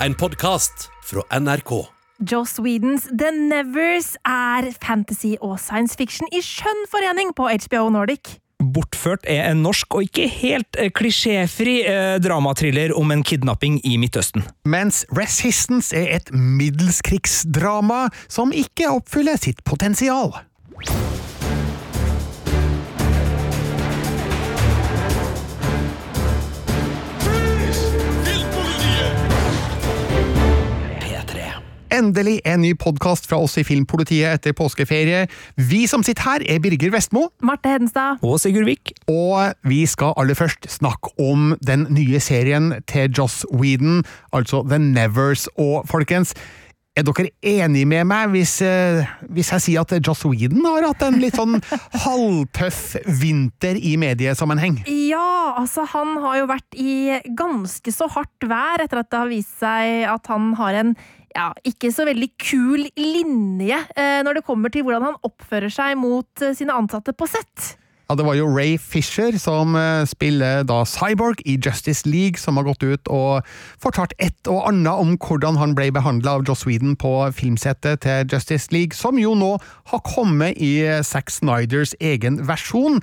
[0.00, 1.72] en podkast fra NRK.
[2.30, 8.38] Joss Whedons The Nevers er fantasy og science fiction i skjønn forening på HBO Nordic.
[8.56, 13.98] Bortført er en norsk og ikke helt eh, klisjéfri eh, dramatriller om en kidnapping i
[14.00, 14.46] Midtøsten.
[14.64, 20.32] Mens Resistance er et middelskrigsdrama som ikke oppfyller sitt potensial.
[31.96, 35.22] Endelig en ny podkast fra oss i Filmpolitiet etter påskeferie.
[35.56, 37.30] Vi som sitter her, er Birger Vestmo.
[37.40, 38.20] Marte Hedenstad.
[38.26, 38.92] Og Sigurd Vik.
[39.08, 44.04] Og vi skal aller først snakke om den nye serien til Joss Whedon,
[44.36, 45.46] altså The Nevers.
[45.56, 46.34] Og folkens,
[46.96, 51.02] er dere enig med meg hvis, eh, hvis jeg sier at Joss Whedon har hatt
[51.04, 51.58] en litt sånn
[52.06, 54.82] halvtøff vinter i mediesammenheng?
[54.88, 59.32] Ja, altså han har jo vært i ganske så hardt vær etter at det har
[59.32, 60.96] vist seg at han har en
[61.36, 65.98] ja, ikke så veldig kul linje eh, når det kommer til hvordan han oppfører seg
[66.00, 67.74] mot eh, sine ansatte på sett.
[68.06, 72.56] Ja, Det var jo Ray Fisher som eh, spiller da Cyborg i Justice League, som
[72.56, 73.46] har gått ut og
[73.82, 78.30] fortalt et og annet om hvordan han ble behandla av Joss Whedon på filmsettet til
[78.32, 79.56] Justice League, som jo nå
[79.92, 83.02] har kommet i Zack Snyders egen versjon.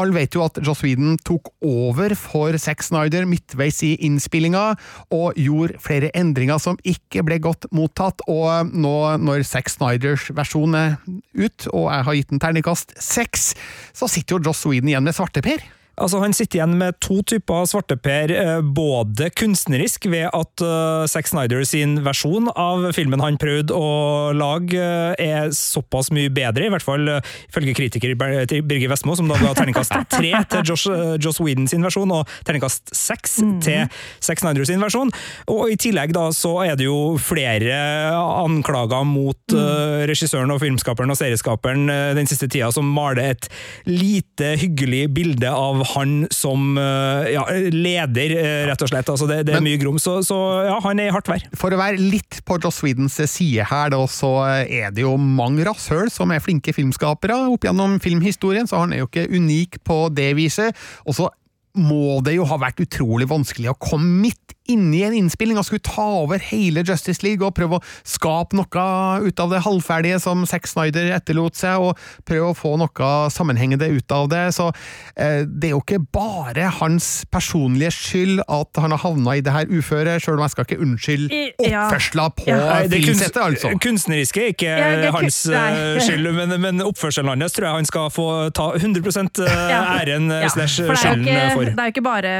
[0.00, 4.70] Alle vet jo at Joss Whedon tok over for Zack Snyder midtveis i innspillinga,
[5.12, 8.24] og gjorde flere endringer som ikke ble godt mottatt.
[8.32, 10.96] Og nå når Zack Snyders versjon er
[11.36, 13.52] ut, og jeg har gitt den terningkast seks,
[13.92, 15.60] så sitter jo Joss Whedon igjen med svarteper.
[16.00, 21.28] Altså, Han sitter igjen med to typer svarteper, eh, både kunstnerisk, ved at uh, Zack
[21.28, 26.72] Snyder sin versjon av filmen han prøvde å lage, uh, er såpass mye bedre, i
[26.72, 27.20] hvert fall uh,
[27.52, 30.88] kritiker Birger Vestmo, som da ga terningkast tre til Josh,
[31.20, 33.52] Joss Whedon sin versjon, og terningkast seks mm.
[33.64, 35.12] til Zack Snyder sin versjon.
[35.52, 37.76] Og I tillegg da så er det jo flere
[38.16, 40.08] anklager mot mm.
[40.08, 41.84] regissøren og filmskaperen og serieskaperen
[42.16, 43.50] den siste tida, som maler et
[43.88, 47.44] lite hyggelig bilde av han som eh, ja,
[47.74, 49.10] leder, eh, rett og slett.
[49.12, 50.38] Altså, det, det er Men, mye grom, så, så,
[50.68, 51.44] ja, han er i hardt vær.
[51.58, 54.32] For å være litt på Joss Swedens side her, da, så
[54.62, 59.04] er det jo mange rasshøl som er flinke filmskapere opp gjennom filmhistorien, så han er
[59.04, 60.78] jo ikke unik på det viset.
[61.06, 61.30] Og så
[61.78, 65.66] må det jo ha vært utrolig vanskelig å komme midt inne i en innspilling og
[65.66, 68.84] skulle ta over hele Justice League og prøve å skape noe
[69.26, 73.88] ut av det halvferdige som Zack Snyder etterlot seg, og prøve å få noe sammenhengende
[73.90, 74.44] ut av det.
[74.56, 74.68] Så
[75.16, 79.54] eh, det er jo ikke bare hans personlige skyld at han har havna i det
[79.54, 82.78] her uføret, sjøl om jeg skal ikke unnskylde oppførselen på ja.
[82.92, 83.74] filmsettet, altså.
[83.82, 88.08] Kunstneriske er ikke ja, hans uh, skyld, men, men, oppførselen hans tror jeg han skal
[88.14, 89.02] få ta 100
[89.42, 90.48] æren ja.
[90.52, 91.66] slash skylden for.
[91.66, 92.32] Det er jo ikke bare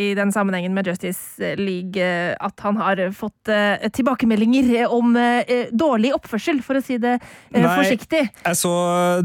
[0.00, 5.16] i den sammenhengen med Justice League League eh, at han har fått eh, tilbakemeldinger om
[5.16, 7.16] eh, dårlig oppførsel, for å si det
[7.54, 8.22] Nei, forsiktig.
[8.44, 8.72] Jeg så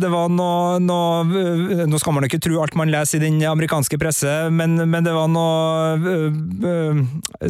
[0.02, 3.98] det var noe, noe, Nå skal man ikke tro alt man leser i den amerikanske
[4.02, 5.50] presse, men, men det var noe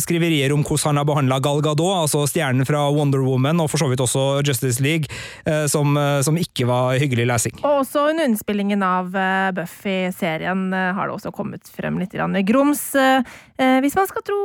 [0.02, 3.82] skriverier om hvordan han har behandla Gal Gadot, altså stjernen fra Wonder Woman, og for
[3.82, 5.06] så vidt også Justice League,
[5.72, 7.56] som, som ikke var hyggelig lesing.
[7.62, 9.12] Og også under innspillingen av
[9.58, 12.16] Buffy-serien har det også kommet frem litt
[12.48, 14.42] grums, hvis man skal tro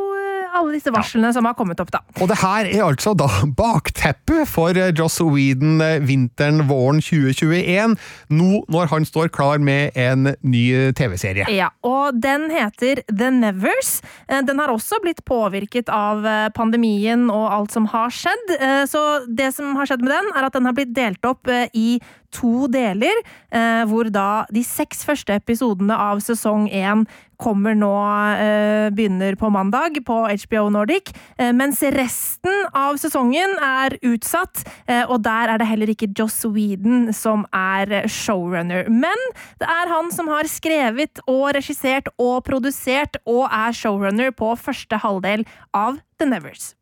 [0.56, 2.00] alle disse varslene som har kommet opp, da.
[2.20, 7.97] Og det her er altså da bakteppet for eh, Joss Whedon eh, vinteren våren 2021,
[8.32, 11.48] nå når han står klar med en ny eh, TV-serie.
[11.52, 14.00] Ja, og den heter The Nevers.
[14.28, 16.25] Den har også blitt påvirket av
[16.56, 18.52] pandemien og alt som har skjedd.
[18.91, 21.98] Så det som har skjedd med den, er at den har blitt delt opp i
[22.34, 23.20] to deler,
[23.50, 27.06] eh, hvor da de seks første episodene av sesong én
[27.37, 27.92] kommer nå
[28.41, 30.14] eh, Begynner på mandag på
[30.47, 34.62] HBO Nordic, eh, mens resten av sesongen er utsatt,
[35.10, 38.88] og der er det heller ikke Joss Whedon som er showrunner.
[38.88, 39.20] Men
[39.60, 45.03] det er han som har skrevet og regissert og produsert, og er showrunner på første
[45.03, 45.44] halvdel
[45.75, 46.75] av The Nevers.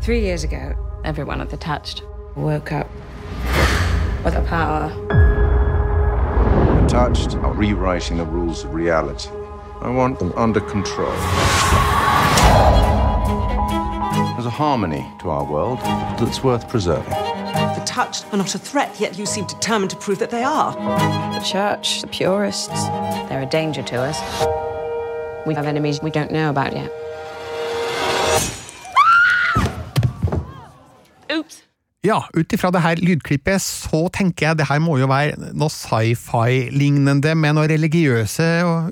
[0.00, 0.74] Three years ago,
[1.04, 2.88] everyone at the Touched woke up
[4.24, 4.90] with a power.
[6.88, 9.30] Touched are rewriting the rules of reality.
[9.80, 11.10] I want them under control.
[14.34, 17.10] There's a harmony to our world that's worth preserving.
[17.10, 20.72] The touched are not a threat, yet you seem determined to prove that they are.
[21.38, 22.68] The church, the purists,
[23.28, 24.18] they're a danger to us.
[25.46, 26.92] We have enemies we don't know about yet.
[31.32, 31.62] Oops.
[32.00, 35.68] Ja, ut ifra det her lydklippet så tenker jeg det her må jo være noe
[35.68, 38.46] sci-fi-lignende med noe religiøse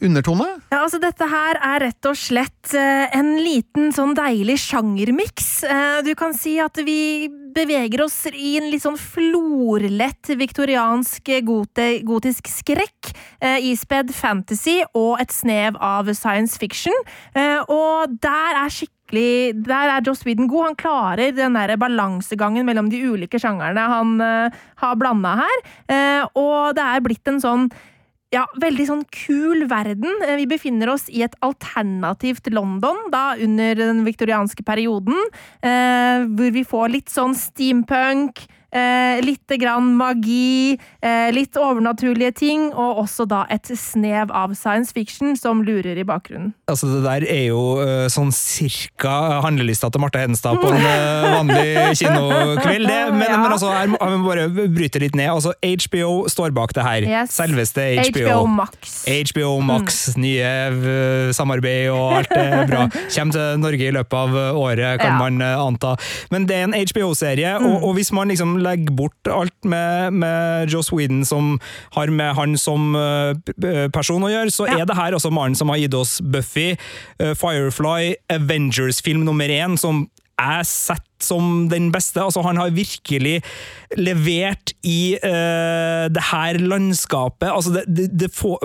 [0.04, 0.44] undertone?
[0.68, 5.48] Ja, altså Dette her er rett og slett eh, en liten sånn deilig sjangermiks.
[5.64, 12.52] Eh, Du kan si at vi beveger oss i en litt sånn florlett viktoriansk gotisk
[12.52, 16.92] skrekk, eh, ispedd fantasy og et snev av science fiction.
[17.32, 20.66] Eh, Og der er skikkelig der er Joss Whedon god.
[20.66, 25.62] Han klarer den der balansegangen mellom de ulike sjangerne han uh, har blanda her.
[25.88, 27.70] Uh, og det er blitt en sånn
[28.34, 30.20] ja, veldig sånn kul verden.
[30.26, 35.16] Eh, Vi befinner oss i et alternativt London, da under den viktorianske perioden.
[35.62, 42.66] Eh, hvor vi får litt sånn steampunk, eh, litt grann magi, eh, litt overnaturlige ting,
[42.74, 46.52] og også da et snev av science fiction som lurer i bakgrunnen.
[46.68, 51.28] Altså, det der er jo eh, sånn cirka handlelista til Marte Hedenstad på en eh,
[51.32, 51.68] vanlig
[52.02, 52.98] kinokveld, det.
[53.18, 53.36] Men, Ja.
[53.42, 55.28] men altså, her må vi bare bryte litt ned.
[55.32, 57.04] Altså, HBO står bak det her.
[57.08, 57.32] Yes.
[57.36, 58.26] Selveste HBO.
[58.28, 58.94] HBO Max.
[59.32, 62.86] HBO Max, nye eh, samarbeid og alt er bra.
[63.14, 65.18] Kommer til Norge i løpet av året, kan Ja.
[65.18, 65.94] man anta.
[66.32, 70.72] Men det er en HBO-serie, og, og hvis man liksom legger bort alt med, med
[70.72, 71.56] Joss Whedon som
[71.96, 74.80] har med han som eh, person å gjøre, så Ja.
[74.82, 76.76] er det her altså mannen som har gitt oss Buffy,
[77.18, 80.06] eh, Firefly, Avengers-film nummer én, som
[80.38, 82.22] jeg setter som den beste.
[82.22, 83.40] Altså, han har virkelig
[83.98, 87.50] levert i uh, det her landskapet.
[87.50, 88.62] Altså, det, det, det får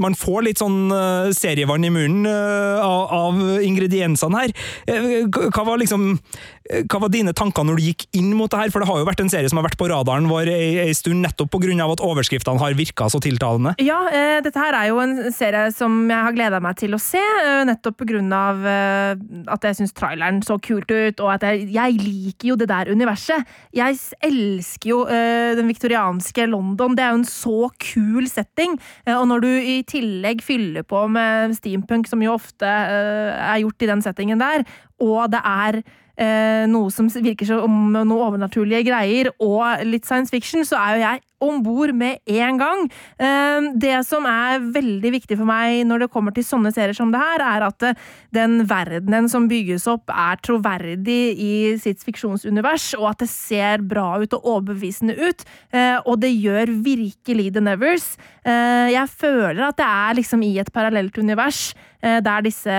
[0.00, 4.54] man får litt sånn eh, serievann i munnen eh, av, ingrediensene her.
[4.88, 6.59] Eh, hva var liksom eh,
[6.90, 8.72] hva var dine tanker når du gikk inn mot det her?
[8.72, 11.22] For det har jo vært en serie som har vært på radaren vår ei, stund,
[11.24, 11.74] nettopp pga.
[11.86, 13.74] at overskriftene har virka så tiltalende.
[13.82, 17.00] Ja, eh, dette her er jo en serie som jeg har gleda meg til å
[17.02, 18.04] se, eh, nettopp
[18.36, 19.14] av eh,
[19.50, 22.90] at jeg syns traileren så kult ut, og at jeg, jeg liker jo det der
[22.90, 23.46] universet.
[23.76, 28.78] Jeg elsker jo eh, den viktorianske London, det er jo en så kul setting.
[29.06, 33.62] Eh, og når du i tillegg fyller på med steampunk, som jo ofte eh, er
[33.64, 34.66] gjort i den settingen der,
[35.00, 40.66] og det er eh, noe som virker som noe overnaturlige greier, og litt science fiction,
[40.68, 42.84] så er jo jeg om bord med en gang.
[43.18, 47.10] Eh, Det som er veldig viktig for meg når det kommer til sånne serier som
[47.12, 47.94] det her, er at eh,
[48.32, 54.18] den verdenen som bygges opp, er troverdig i sitt fiksjonsunivers, og at det ser bra
[54.20, 55.44] ut og overbevisende ut.
[55.72, 58.16] Eh, Og det gjør virkelig The Nevers.
[58.44, 62.72] Eh, Jeg føler at det er liksom i et parallelt univers der disse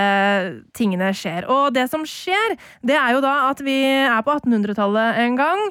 [0.74, 1.44] tingene skjer.
[1.48, 5.62] Og det som skjer, det er jo da at vi er på 1800-tallet en gang.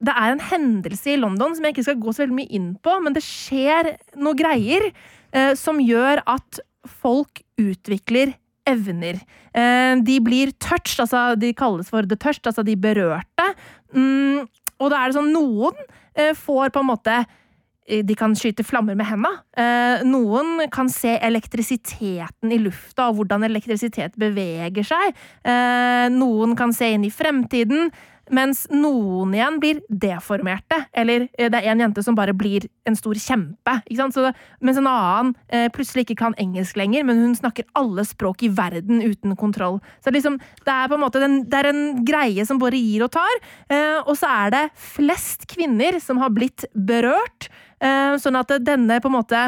[0.00, 2.70] Det er en hendelse i London som jeg ikke skal gå så veldig mye inn
[2.80, 8.32] på, men det skjer noe greier eh, som gjør at folk utvikler
[8.70, 9.20] evner.
[9.52, 13.50] Eh, de blir touched, altså de kalles for the touched, altså de berørte.
[13.92, 14.46] Mm,
[14.80, 15.76] og da er det sånn noen
[16.16, 19.32] eh, får på en måte eh, de kan skyte flammer med henda.
[19.52, 25.20] Eh, noen kan se elektrisiteten i lufta og hvordan elektrisitet beveger seg.
[25.44, 27.92] Eh, noen kan se inn i fremtiden.
[28.30, 30.84] Mens noen igjen blir deformerte.
[30.96, 33.76] Eller eh, det er en jente som bare blir en stor kjempe.
[33.90, 34.26] Så
[34.62, 38.52] mens en annen eh, plutselig ikke kan engelsk lenger, men hun snakker alle språk i
[38.54, 39.80] verden uten kontroll.
[40.04, 43.06] Så liksom, det er på en måte den, det er en greie som bare gir
[43.06, 43.40] og tar.
[43.70, 47.50] Eh, og så er det flest kvinner som har blitt berørt.
[47.80, 49.44] Eh, sånn at denne på en måte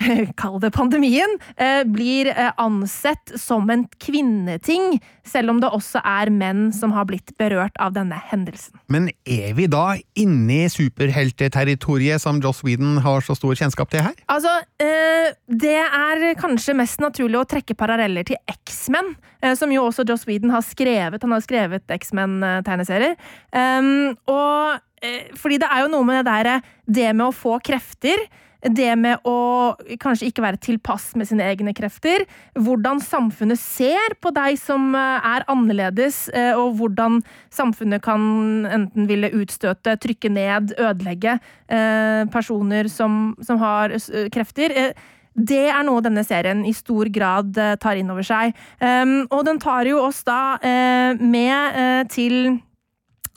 [0.40, 6.30] Kall det pandemien, eh, blir eh, ansett som en kvinneting, selv om det også er
[6.34, 8.76] menn som har blitt berørt av denne hendelsen.
[8.92, 14.04] Men er vi da inne i superhelteterritoriet som Joss Whedon har så stor kjennskap til
[14.08, 14.16] her?
[14.32, 19.14] Altså, eh, det er kanskje mest naturlig å trekke paralleller til X-Men,
[19.58, 21.20] som jo også Joss Whedon har skrevet.
[21.20, 23.12] Han har skrevet X-Men-tegneserier.
[23.52, 24.80] Um, og
[25.40, 28.26] fordi det er jo noe med det derre Det med å få krefter
[28.64, 32.24] det med å kanskje ikke være tilpass med sine egne krefter.
[32.56, 37.20] Hvordan samfunnet ser på deg som eh, er annerledes, eh, og hvordan
[37.52, 44.72] samfunnet kan enten ville utstøte, trykke ned, ødelegge eh, personer som, som har eh, krefter.
[44.72, 48.54] Eh, det er noe denne serien i stor grad eh, tar inn over seg.
[48.78, 52.62] Um, og den tar jo oss da eh, med eh, til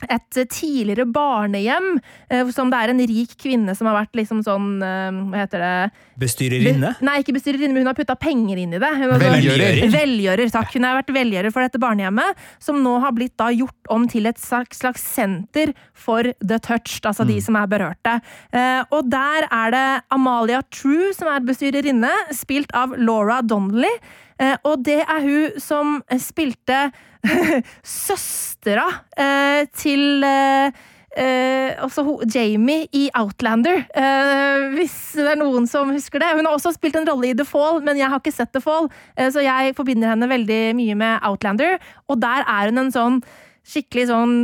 [0.08, 1.98] et tidligere barnehjem,
[2.30, 5.58] eh, som det er en rik kvinne som har vært liksom sånn eh, Hva heter
[5.64, 5.72] det?
[6.18, 6.92] Bestyrerinne?
[6.98, 8.92] Be- Nei, ikke bestyrerinne, men hun har putta penger inn i det.
[8.94, 9.22] Hun velgjører.
[9.22, 9.92] sånn- Velgjører.
[9.96, 10.72] Velgjører, takk.
[10.74, 14.26] Hun har vært velgjører for dette barnehjemmet, som nå har blitt da gjort om til
[14.26, 18.20] et slags, slags senter for the touched, altså de som er berørte.
[18.52, 23.90] Eh, og der er det Amalia True som er bestyrerinne, spilt av Laura Donnelly.
[24.38, 26.88] Eh, og det er hun som spilte
[27.82, 28.86] søstera
[29.18, 30.70] eh, til eh,
[31.18, 32.04] eh, altså
[32.34, 36.34] Jamie i Outlander, eh, hvis det er noen som husker det.
[36.38, 38.62] Hun har også spilt en rolle i The Fall, men jeg har ikke sett The
[38.64, 41.78] Fall, eh, så jeg forbinder henne veldig mye med Outlander.
[42.08, 43.20] Og der er hun en sånn
[43.68, 44.38] skikkelig sånn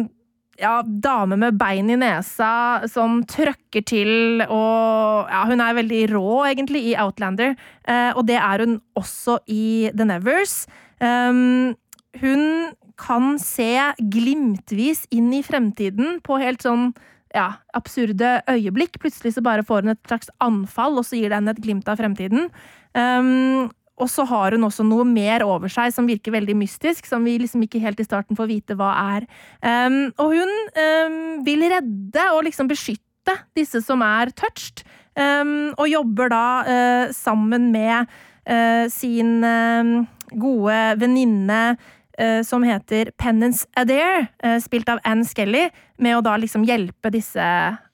[0.61, 6.29] ja, dame med bein i nesa som trøkker til, og ja, hun er veldig rå,
[6.51, 7.57] egentlig, i Outlander.
[7.89, 10.65] Eh, og det er hun også i The Nevers.
[11.03, 11.75] Um,
[12.23, 16.93] hun kan se glimtvis inn i fremtiden på helt sånn
[17.35, 19.01] ja, absurde øyeblikk.
[19.03, 21.91] Plutselig så bare får hun et slags anfall, og så gir det henne et glimt
[21.91, 22.47] av fremtiden.
[22.95, 27.25] Um, og så har hun også noe mer over seg som virker veldig mystisk, som
[27.27, 29.27] vi liksom ikke helt i starten får vite hva er.
[29.63, 34.83] Um, og hun um, vil redde og liksom beskytte disse som er touched,
[35.15, 38.11] um, og jobber da uh, sammen med
[38.51, 40.03] uh, sin uh,
[40.35, 44.27] gode venninne uh, som heter Penance Adair,
[44.63, 45.69] spilt av Anne Skelly,
[46.03, 47.47] med å da liksom hjelpe disse,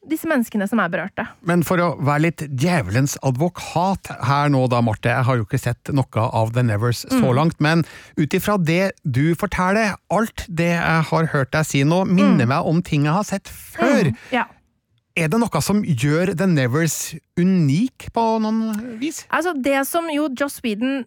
[0.09, 1.27] disse menneskene som er berørte.
[1.45, 5.61] Men for å være litt djevelens advokat her nå da, Marte, jeg har jo ikke
[5.61, 7.35] sett noe av The Nevers så Mm.
[7.37, 7.85] langt, men
[8.17, 12.65] ut ifra det du forteller, alt det jeg har hørt deg si nå, minner meg
[12.67, 14.09] om ting jeg har sett før.
[14.11, 14.45] Mm, ja.
[15.17, 19.27] Er det noe som gjør The Nevers unik på noen vis?
[19.31, 21.05] Altså, det som jo Joss Whedon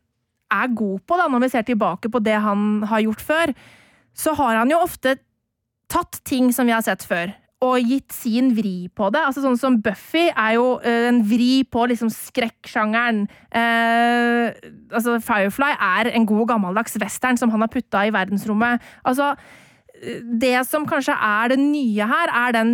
[0.53, 3.53] er god på, da, når vi ser tilbake på det han har gjort før,
[4.13, 5.17] så har han jo ofte
[5.89, 9.21] tatt ting som vi har sett før, og gitt sin vri på det.
[9.23, 13.23] Altså Sånn som Buffy er jo eh, en vri på liksom skrekksjangeren.
[13.55, 18.83] Eh, altså Firefly er en god gammeldags western som han har putta i verdensrommet.
[19.07, 19.33] Altså,
[19.95, 22.73] eh, det som kanskje er det nye her, er den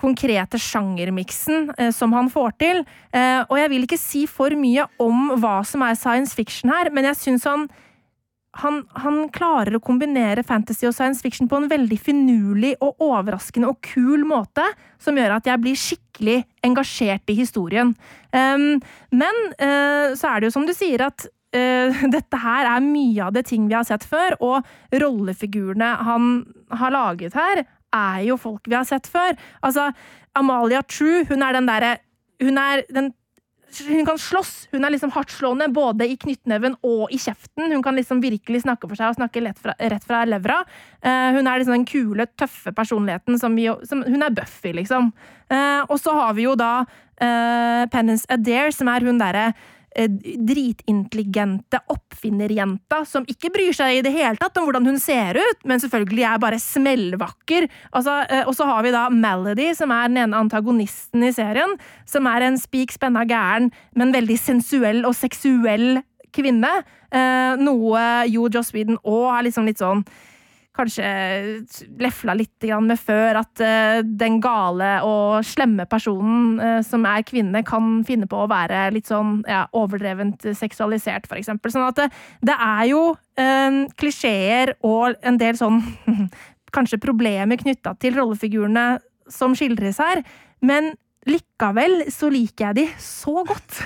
[0.00, 2.82] konkrete sjangermiksen eh, som han får til.
[3.14, 6.92] Eh, og jeg vil ikke si for mye om hva som er science fiction her,
[6.92, 7.68] men jeg syns han,
[8.62, 13.70] han han klarer å kombinere fantasy og science fiction på en veldig finurlig og overraskende
[13.70, 14.64] og kul måte,
[15.02, 17.94] som gjør at jeg blir skikkelig engasjert i historien.
[18.30, 18.82] Um,
[19.14, 23.28] men uh, så er det jo som du sier, at uh, dette her er mye
[23.28, 26.30] av det ting vi har sett før, og rollefigurene han
[26.78, 29.36] har laget her, er jo folk vi har sett før.
[29.66, 29.90] Altså,
[30.38, 31.96] Amalia True, hun er den derre
[32.42, 33.12] Hun er den
[33.88, 34.68] hun kan slåss.
[34.72, 37.72] Hun er liksom hardtslående både i knyttneven og i kjeften.
[37.72, 40.60] Hun kan liksom virkelig snakke for seg og snakke fra, rett fra levra.
[41.04, 45.12] Uh, hun er liksom den kule, tøffe personligheten som vi som, Hun er Buffy, liksom.
[45.52, 49.52] Uh, og så har vi jo da uh, Penance Adair, som er hun derre
[49.94, 55.60] dritintelligente oppfinnerjenta som ikke bryr seg i det hele tatt om hvordan hun ser ut,
[55.68, 57.68] men selvfølgelig er bare smellvakker.
[57.92, 61.76] Altså, eh, og så har vi da Melody, som er den ene antagonisten i serien,
[62.10, 66.02] som er en spik spenna gæren, men veldig sensuell og seksuell
[66.34, 66.72] kvinne.
[67.14, 70.02] Eh, noe Jo Joss Whedon òg er liksom litt sånn
[70.74, 71.08] kanskje
[72.02, 77.62] lefla litt med før, at eh, den gale og slemme personen eh, som er kvinne,
[77.66, 81.70] kan finne på å være litt sånn ja, overdrevent seksualisert, eksempel.
[81.70, 82.08] Sånn at det,
[82.50, 83.04] det er jo
[83.38, 85.80] eh, klisjeer og en del sånn
[86.74, 88.98] kanskje problemer knytta til rollefigurene
[89.30, 90.24] som skildres her,
[90.64, 90.92] men
[91.28, 93.84] likevel så liker jeg de så godt.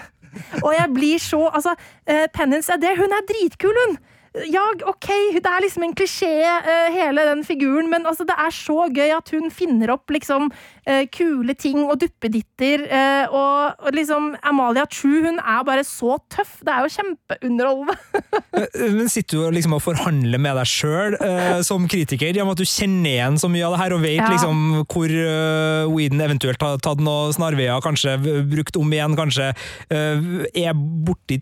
[0.63, 1.75] Og jeg blir så Altså,
[2.07, 2.97] eh, Penance er det.
[2.99, 3.99] Hun er dritkul, hun!
[4.47, 8.53] Ja, ok, det er liksom en klisjé, eh, hele den figuren, men altså, det er
[8.55, 10.51] så gøy at hun finner opp liksom
[10.87, 16.19] eh, kule ting og duppeditter, eh, og, og liksom Amalia True, hun er bare så
[16.31, 16.59] tøff.
[16.67, 17.99] Det er jo kjempeunderholdende.
[18.99, 21.19] Men sitter du liksom og forhandler med deg sjøl
[21.67, 24.31] som kritiker, om at du kjenner igjen så mye av det her, og vet Ja.
[24.33, 28.17] liksom hvor uh, Whedon eventuelt har tatt noen snarveier, kanskje
[28.51, 29.53] brukt om igjen, kanskje
[29.91, 31.41] er borti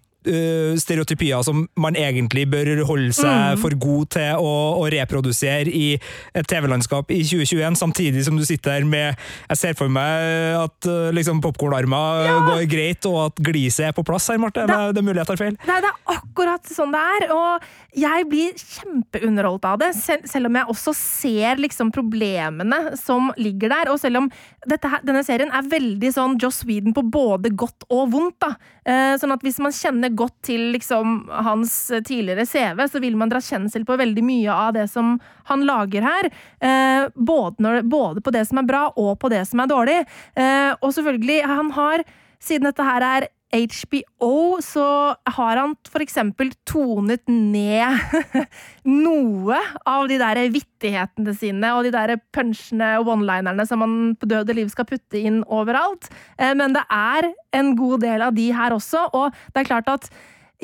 [0.80, 5.95] stereotypier som man egentlig bør holde seg for god til å, å reprodusere i
[6.37, 9.14] et TV-landskap i 2021, samtidig som du sitter der med
[9.50, 14.04] Jeg ser for meg at uh, liksom popkornarmer går greit, og at gliset er på
[14.06, 14.64] plass her, Marte.
[14.66, 15.56] Det, det er mulig jeg tar feil.
[15.68, 17.66] Nei, det er akkurat sånn det er, og
[17.97, 23.73] jeg blir kjempeunderholdt av det, selv, selv om jeg også ser liksom problemene som ligger
[23.73, 24.30] der, og selv om
[24.68, 28.54] dette, her- denne serien er veldig sånn Joss Whedon på både godt og vondt, da.
[28.87, 31.16] Eh, sånn at hvis man kjenner godt til liksom
[31.47, 31.73] hans
[32.07, 35.16] tidligere CV, så vil man dra kjensel på veldig mye av det som
[35.50, 36.31] han lager her.
[36.62, 39.99] Eh, både, når, både på det som er bra, og på det som er dårlig.
[40.38, 42.07] Eh, og selvfølgelig, han har,
[42.43, 48.00] siden dette her er HBO, så har han for eksempel tonet ned
[49.07, 54.29] noe av de der vittighetene sine og de der punchene og one-linerne som han på
[54.31, 56.11] død og liv skal putte inn overalt.
[56.38, 59.95] Eh, Men det er en god del av de her også, og det er klart
[59.95, 60.11] at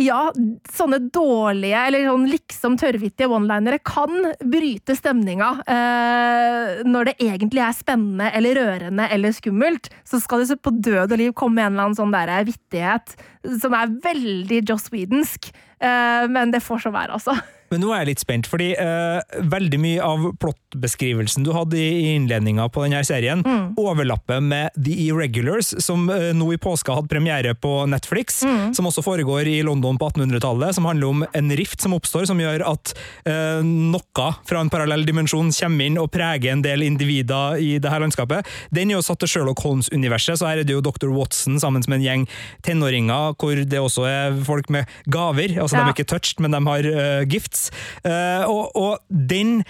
[0.01, 0.21] ja,
[0.73, 5.51] sånne dårlige, eller sånn liksom tørrvittige one-linere kan bryte stemninga.
[5.69, 11.13] Eh, når det egentlig er spennende eller rørende eller skummelt, så skal det på død
[11.13, 13.17] og liv komme en eller annen sånn der vittighet
[13.61, 15.51] som er veldig Joss Wedensk,
[15.83, 17.35] Eh, men det får så være, altså.
[17.73, 22.13] Men nå er jeg litt spent, fordi eh, veldig mye av plottbeskrivelsen du hadde i
[22.19, 23.73] innledninga på denne serien, Mm.
[23.81, 28.75] overlapper med The Irregulars, som eh, nå i påska hadde premiere på Netflix, Mm.
[28.77, 32.39] som også foregår i London på 1800-tallet, som handler om en rift som oppstår, som
[32.39, 32.93] gjør at
[33.27, 37.91] eh, noe fra en parallell dimensjon kommer inn og preger en del individer i det
[37.91, 38.47] her landskapet.
[38.71, 41.09] Den er jo satt til Sherlock Holmes-universet, så her er det jo Dr.
[41.15, 42.29] Watson sammen med en gjeng
[42.67, 45.57] tenåringer, hvor det også er folk med gaver.
[45.61, 45.85] altså Ja.
[45.85, 47.62] De er ikke touched, men de har uh, gifts.
[48.03, 49.61] Eh, og, og den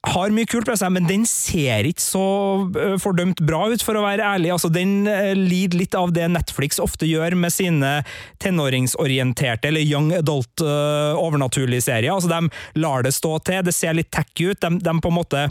[0.00, 2.24] har mye kult ved seg, men den ser ikke så
[2.72, 4.52] eh, fordømt bra ut, for å være ærlig.
[4.54, 7.92] Altså, den eh, lider litt av det Netflix ofte gjør med sine
[8.40, 12.14] tenåringsorienterte, eller young adult uh, overnaturlige serier.
[12.14, 14.62] Altså, de lar det stå til, det ser litt tacky ut.
[14.64, 15.44] De, de på en måte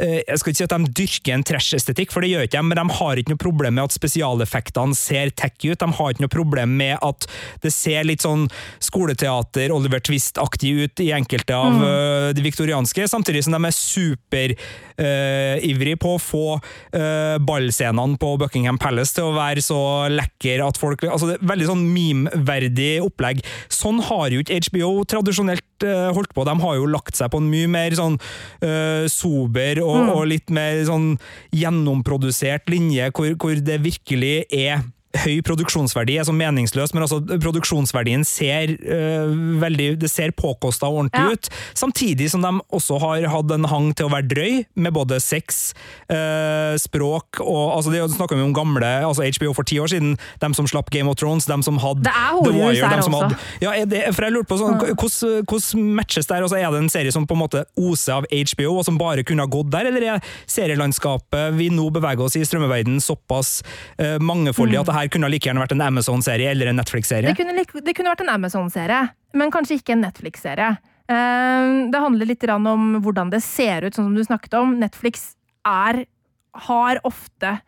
[0.00, 2.80] jeg skal ikke si at de dyrker en trash-estetikk, for det gjør ikke de, men
[2.80, 5.82] de har ikke noe problem med at spesialeffektene ser tacky ut.
[5.82, 7.20] De har ikke noe problem med at
[7.64, 8.46] det ser litt sånn
[8.82, 16.00] skoleteater, Oliver Twist-aktig ut i enkelte av eh, de viktorianske, samtidig som de er superivrige
[16.00, 19.80] på å få uh, ballscenene på Buckingham Palace til å være så
[20.12, 23.40] lekker at folk altså det er Veldig sånn meme-verdig opplegg.
[23.72, 26.44] Sånn har jo ikke HBO tradisjonelt eh, holdt på.
[26.48, 30.52] De har jo lagt seg på en mye mer sånn uh, sober og, og litt
[30.54, 31.12] mer sånn
[31.56, 34.84] gjennomprodusert linje, hvor, hvor det virkelig er
[35.24, 41.00] høy produksjonsverdi er så meningsløst, men altså produksjonsverdien ser øh, veldig Det ser påkosta og
[41.00, 41.32] ordentlig Ja.
[41.34, 41.48] ut.
[41.74, 45.72] Samtidig som de også har hatt en hang til å være drøy, med både sex,
[46.10, 50.16] øh, språk og altså Det snakker vi om gamle altså HBO for ti år siden.
[50.40, 52.90] De som slapp Game of Thrones, de som hadde The Wire.
[52.90, 56.42] dem som hadde, ja, det, for jeg lurte på sånn, hvordan, hvordan matches det her?
[56.46, 59.24] Altså, er det en serie som på en måte oser av HBO, og som bare
[59.26, 63.62] kunne ha gått der, eller er serielandskapet vi nå beveger oss i strømmeverden såpass
[64.00, 67.32] øh, mangefoldig at det her kunne like gjerne vært en Amazon-serie eller en Netflix-serie?
[67.32, 67.36] Det
[67.86, 70.76] det kunne vært en Amazon-serie, men kanskje ikke en Netflix-serie.
[71.10, 74.78] Eh, Det handler litt om hvordan det ser ut, sånn som du snakket om.
[74.78, 75.34] Netflix
[75.66, 76.04] er,
[76.54, 77.60] har ofte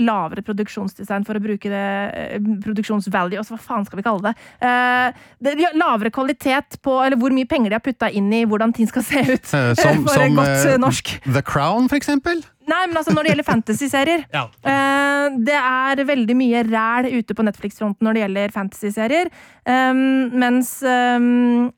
[0.00, 1.82] lavere produksjonsdesign, for å bruke det
[2.16, 4.34] eh, produksjonsvalue, også hva faen skal vi kalle det?
[4.64, 8.30] Eh, det de har lavere kvalitet på, eller hvor mye penger de har putta inn
[8.32, 9.52] i hvordan ting skal se ut.
[9.52, 11.14] Eh, Som, for som godt norsk.
[11.28, 12.40] The Crown, for eksempel.
[12.70, 14.24] Nei, men altså når det gjelder fantasy-serier.
[14.36, 14.46] Ja.
[14.64, 19.30] Eh, det er veldig mye ræl ute på Netflix-fronten når det gjelder fantasy-serier.
[19.66, 21.68] Um, mens um,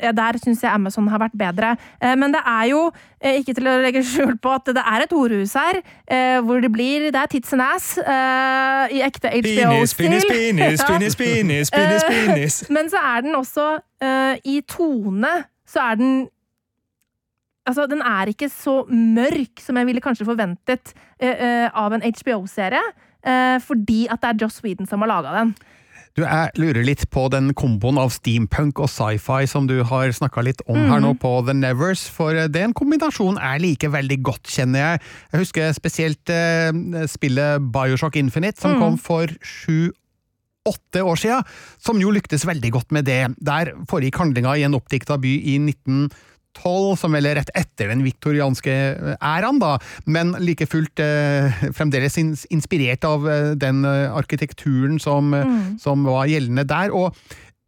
[0.00, 1.76] der syns jeg Amazon har vært bedre.
[2.00, 5.04] Eh, men det er jo, eh, ikke til å legge skjul på, at det er
[5.04, 5.82] et horehus her.
[6.06, 9.94] eh, hvor det blir Det er tits and ass i ekte HBO-stil.
[9.96, 12.64] penis, penis, penis, penis, penis.
[12.76, 13.80] Men så er den også
[14.44, 16.28] I tone så er den
[17.64, 22.82] Altså, den er ikke så mørk som jeg ville kanskje forventet av en HBO-serie.
[23.62, 25.54] fordi at det er Joss Whedon som har laga den.
[26.12, 30.42] Du, Jeg lurer litt på den komboen av steampunk og sci-fi som du har snakka
[30.44, 31.06] litt om her Mhm.
[31.06, 35.00] nå på The Nevers, for det er en kombinasjon jeg liker veldig godt, kjenner jeg.
[35.32, 36.70] Jeg husker spesielt eh,
[37.08, 38.80] spillet Bioshock Infinite, som mm.
[38.80, 39.92] kom for sju
[40.68, 41.42] åtte år siden,
[41.82, 43.34] som jo lyktes veldig godt med det.
[43.40, 45.56] Der foregikk handlinga i en oppdikta by i
[46.52, 48.72] 1912, som vel er rett etter den viktorianske
[49.20, 52.18] æraen, da, men like fullt eh, fremdeles
[52.52, 55.78] inspirert av eh, den eh, arkitekturen som, eh, Mm.
[55.78, 56.92] som var gjeldende der.
[56.94, 57.14] Og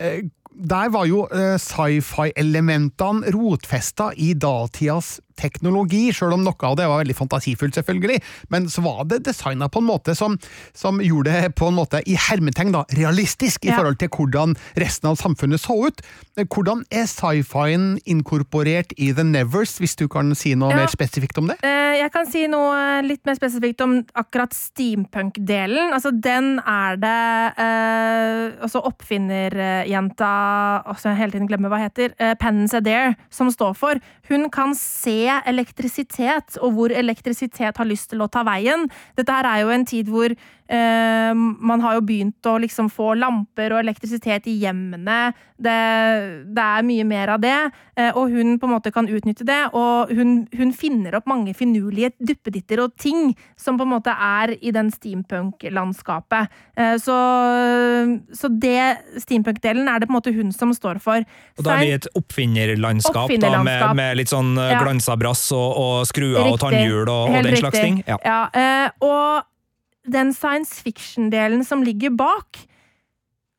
[0.01, 0.23] eh,
[0.55, 7.03] der var jo eh, sci-fi-elementene rotfesta i datidas teknologi, sjøl om noe av det var
[7.03, 8.21] veldig fantasifullt, selvfølgelig.
[8.51, 10.39] Men så var det designa på en måte som,
[10.75, 13.77] som gjorde det på en måte i hermetegn da, realistisk i Ja.
[13.81, 16.01] forhold til hvordan resten av samfunnet så ut.
[16.37, 20.77] Hvordan er sci-fien inkorporert i The Nevers, hvis du kan si noe Ja.
[20.77, 21.57] mer spesifikt om det?
[21.63, 25.93] Eh, jeg kan si noe litt mer spesifikt om akkurat steampunk-delen.
[25.95, 27.15] Altså, den er det
[27.59, 30.31] eh, også oppfinnerjenta
[30.87, 32.13] altså Jeg hele tiden glemmer hva heter.
[32.19, 33.95] eh, Penance Adair, som står for.
[34.29, 38.89] Hun kan se elektrisitet, og hvor elektrisitet har lyst til å ta veien.
[39.19, 40.35] Dette her er jo en tid hvor
[40.69, 45.33] eh, man har jo begynt å liksom få lamper og elektrisitet i hjemmene.
[45.55, 45.75] Det,
[46.57, 47.57] det er mye mer av det,
[47.97, 49.61] eh, og hun på en måte kan utnytte det.
[49.77, 54.57] Og hun, hun finner opp mange finurlige duppeditter og ting som på en måte er
[54.61, 56.51] i den steampunk-landskapet.
[56.77, 57.19] Eh, så,
[58.35, 61.25] så det steampunk-delen er det på en måte hun som står for.
[61.59, 64.79] Og da er vi et oppfinnerlandskap, da, med, med litt sånn Ja.
[64.83, 68.01] glansa brass og, og skruer og tannhjul og, og den den slags ting.
[68.09, 68.17] Ja.
[68.25, 69.45] Ja, og
[70.05, 72.61] den science fiction-delen som ligger bak,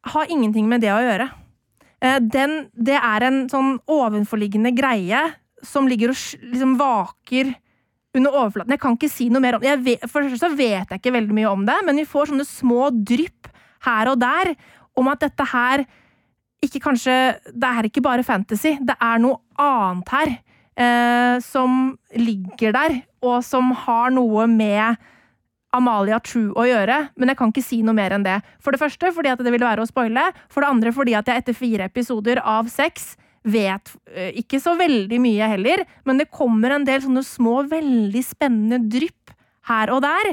[0.06, 1.30] har ingenting med det å gjøre.
[2.04, 5.24] Eh, den, det er en sånn ovenforliggende greie
[5.66, 6.20] som ligger og
[6.52, 7.54] liksom vaker
[8.16, 8.76] under overflaten.
[8.76, 9.76] Jeg kan ikke si noe mer om det.
[9.84, 12.48] Vet, for det første vet jeg ikke veldig mye om det, men vi får sånne
[12.48, 13.50] små drypp
[13.86, 14.54] her og der
[14.96, 15.86] om at dette her
[16.64, 17.14] ikke kanskje
[17.54, 18.72] Det er ikke bare fantasy.
[18.82, 24.96] Det er noe annet her eh, som ligger der, og som har noe med
[25.76, 28.40] Amalia True å gjøre, men jeg kan ikke si noe mer enn det.
[28.64, 31.28] For det første fordi at det ville være å spoile, for det andre fordi at
[31.30, 33.14] jeg etter fire episoder av sex
[33.46, 38.24] vet eh, ikke så veldig mye heller, men det kommer en del sånne små, veldig
[38.26, 39.36] spennende drypp
[39.70, 40.32] her og der,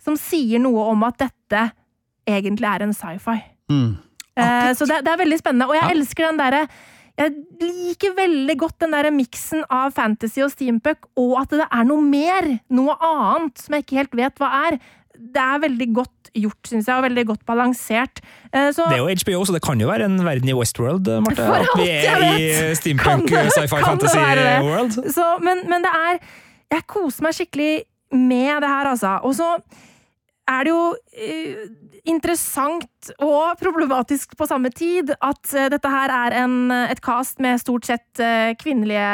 [0.00, 1.64] som sier noe om at dette
[2.28, 3.38] egentlig er en sci-fi.
[3.72, 3.90] Mm.
[4.40, 5.94] Eh, så det, det er veldig spennende, og jeg Ja.
[5.96, 6.62] elsker den derre
[7.20, 11.84] jeg liker veldig godt den der miksen av fantasy og steampunk, og at det er
[11.88, 14.78] noe mer, noe annet, som jeg ikke helt vet hva er.
[15.20, 18.22] Det er veldig godt gjort, syns jeg, og veldig godt balansert.
[18.54, 21.10] Eh, Så, Det er jo HBO, så det kan jo være en verden i Westworld,
[21.26, 21.44] Marte.
[21.44, 22.24] For At vi er
[22.70, 24.64] i steampunk, sci-fi, kan det fantasy være det.
[24.64, 24.96] world.
[25.12, 26.18] så, men, men det er
[26.70, 27.82] Jeg koser meg skikkelig
[28.14, 29.18] med det her, altså.
[29.26, 29.50] Og så
[30.50, 30.84] er det jo
[31.14, 31.64] eh,
[32.10, 37.60] interessant og problematisk på samme tid at eh, dette her er en, et cast med
[37.62, 39.10] stort sett eh, kvinnelige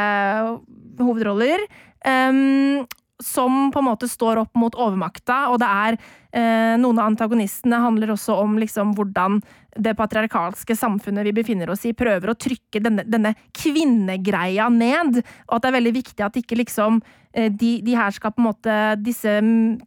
[1.03, 1.67] hovedroller.
[2.07, 2.87] em,
[3.23, 7.79] som på en måte står opp mot overmakta, og det er eh, noen av antagonistene
[7.81, 9.41] handler også om liksom hvordan
[9.77, 15.57] det patriarkalske samfunnet vi befinner oss i, prøver å trykke denne, denne kvinnegreia ned, og
[15.57, 17.01] at det er veldig viktig at ikke liksom
[17.33, 19.39] eh, de, de her skal på en måte Disse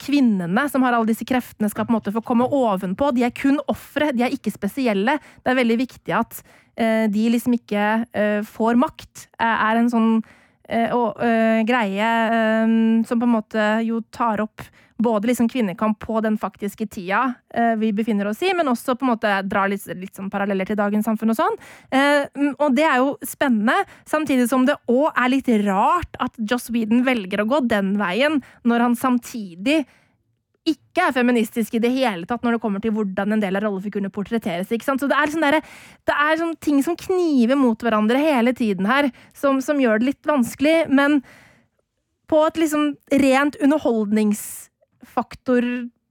[0.02, 3.12] kvinnene som har alle disse kreftene, skal på en måte få komme ovenpå.
[3.14, 5.20] De er kun ofre, de er ikke spesielle.
[5.44, 6.42] Det er veldig viktig at
[6.80, 10.12] eh, de liksom ikke eh, får makt, eh, er en sånn
[10.94, 12.76] og, eh, greie eh,
[13.08, 14.62] som på en måte jo tar opp
[15.00, 19.06] både liksom kvinnekamp på den faktiske tida eh, vi befinner oss i, men også på
[19.08, 21.56] en måte drar litt, litt sånn paralleller til dagens samfunn og sånn.
[21.96, 23.78] Eh, og det er jo spennende,
[24.10, 28.42] samtidig som det òg er litt rart at Joss Whedon velger å gå den veien,
[28.68, 29.86] når han samtidig
[30.72, 33.66] ikke er feministisk i det hele tatt når det kommer til hvordan en del av
[33.66, 34.72] rollefigurene portretteres.
[34.72, 35.04] ikke sant?
[35.04, 35.46] Så det er, sånn
[36.10, 40.12] det er sånn ting som kniver mot hverandre hele tiden her, som, som gjør det
[40.12, 41.22] litt vanskelig, men
[42.30, 42.92] på et liksom
[43.24, 43.58] rent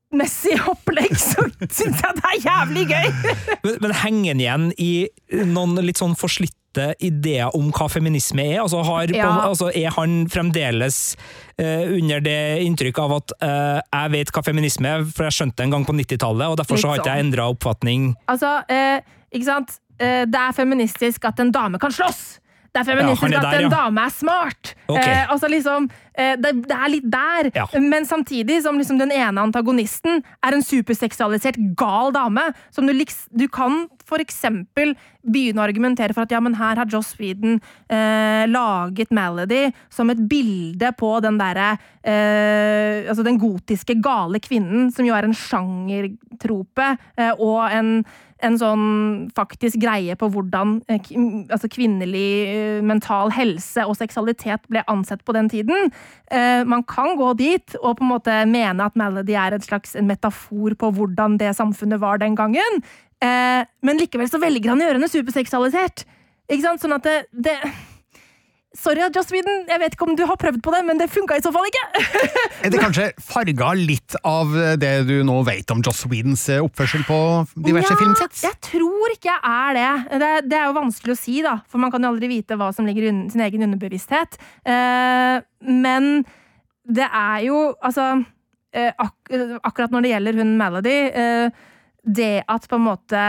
[0.08, 3.08] underholdningsfaktormessig opplegg, så syns jeg det er jævlig gøy!
[3.64, 5.08] Men, men henger den igjen i
[5.44, 8.60] noen litt sånn forslitte ideer om hva feminisme er?
[8.62, 9.28] Altså, har, Ja.
[9.48, 11.16] altså er han fremdeles
[11.60, 15.58] uh, under det inntrykk av at uh, jeg vet hva feminisme er, for jeg skjønte
[15.58, 17.32] det en gang på 90-tallet, og derfor så har ikke jeg sånn.
[17.32, 18.12] endra oppfatning.
[18.30, 19.78] Altså, uh, ikke sant?
[19.98, 22.38] Det er feministisk at en dame kan slåss!
[22.70, 23.70] Det er feministisk ja, er at en ja.
[23.72, 24.74] dame er smart!
[24.86, 25.16] Okay.
[25.32, 25.88] Altså liksom,
[26.18, 27.50] det, det er litt der.
[27.54, 27.66] Ja.
[27.78, 32.94] Men samtidig som liksom den ene antagonisten er en superseksualisert gal dame, som du,
[33.30, 34.94] du kan eksempel
[35.28, 37.58] begynne å argumentere for at ja, men her har Joss Whedon
[37.92, 44.88] eh, laget Melody som et bilde på den derre eh, Altså den gotiske gale kvinnen,
[44.94, 47.92] som jo er en sjangertrope, eh, og en
[48.44, 48.84] en sånn
[49.34, 51.08] faktisk greie på hvordan eh,
[51.50, 55.90] altså kvinnelig eh, mental helse og seksualitet ble ansett på den tiden.
[56.30, 59.96] Eh, man kan gå dit og på en måte mene at Melody er en slags
[60.04, 62.82] metafor på hvordan det samfunnet var den gangen,
[63.24, 66.04] eh, men likevel så velger han å gjøre henne superseksualisert.
[66.48, 66.84] Ikke sant?
[66.84, 67.58] Sånn at det, det
[68.78, 71.38] Sorry, Joss Whedon, jeg vet ikke om du har prøvd på det, men det funka
[71.38, 71.84] i så fall ikke!
[72.64, 77.02] Er det kanskje farga litt av det du nå vet om Joss Whedons eh, oppførsel
[77.06, 77.18] på
[77.56, 78.44] diverse Ja, filmsets?
[78.46, 80.18] Jeg tror ikke jeg er det.
[80.22, 80.30] det.
[80.52, 82.86] Det er jo vanskelig å si, da, for man kan jo aldri vite hva som
[82.86, 84.38] ligger i sin egen underbevissthet.
[84.62, 86.22] Uh, men
[86.86, 91.74] det er jo Altså, uh, ak akkurat når det gjelder hun Melody, uh,
[92.06, 93.26] det at på en måte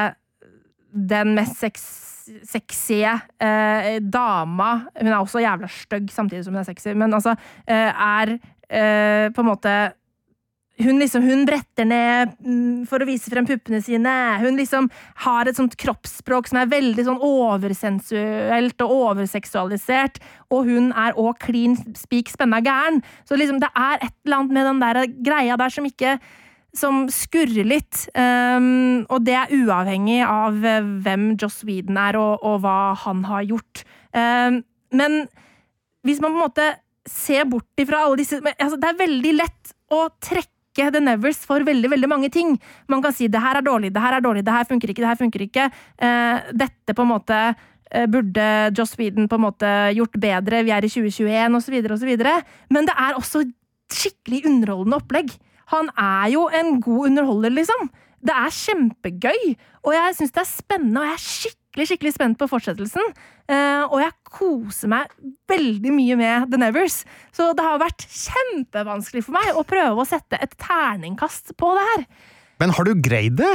[0.90, 2.09] den mest sex
[2.48, 7.36] sexy eh, dama Hun er også jævla stygg samtidig som hun er sexy, men altså
[7.68, 8.36] eh, er
[8.70, 9.78] eh, på en måte
[10.80, 14.14] hun liksom, hun bretter ned mm, for å vise frem puppene sine.
[14.40, 14.88] Hun liksom
[15.26, 20.22] har et sånt kroppsspråk som er veldig sånn oversensuelt og overseksualisert.
[20.56, 23.02] Og hun er òg clean speak spenna gæren.
[23.28, 26.16] Så liksom, det er et eller annet med den der greia der som ikke
[26.76, 28.06] som skurrer litt.
[28.14, 33.24] Um, og det er uavhengig av eh, hvem Joss Whedon er, og, og hva han
[33.30, 33.84] har gjort.
[34.14, 34.62] Um,
[34.96, 35.24] men
[36.06, 36.70] hvis man på en måte
[37.10, 41.66] ser bort ifra alle disse altså, Det er veldig lett å trekke The Nevers for
[41.66, 42.54] veldig veldig mange ting.
[42.92, 45.04] Man kan si det her er dårlig, det her er dårlig, det her funker ikke,
[45.04, 45.68] det her funker ikke.
[45.98, 48.46] Uh, dette på en måte eh, burde
[48.78, 51.80] Joss Whedon på en måte gjort bedre, vi er i 2021 osv.
[51.98, 52.14] osv.
[52.70, 53.44] Men det er også
[53.90, 55.34] skikkelig underholdende opplegg.
[55.74, 57.90] Han er jo en god underholder, liksom.
[58.20, 59.42] Det er kjempegøy,
[59.88, 63.14] og jeg syns det er spennende, og jeg er skikkelig skikkelig spent på fortsettelsen.
[63.50, 65.14] Uh, og jeg koser meg
[65.50, 67.04] veldig mye med The Nevers.
[67.36, 71.86] Så det har vært kjempevanskelig for meg å prøve å sette et terningkast på det
[71.94, 72.06] her.
[72.60, 73.54] Men har du greid det?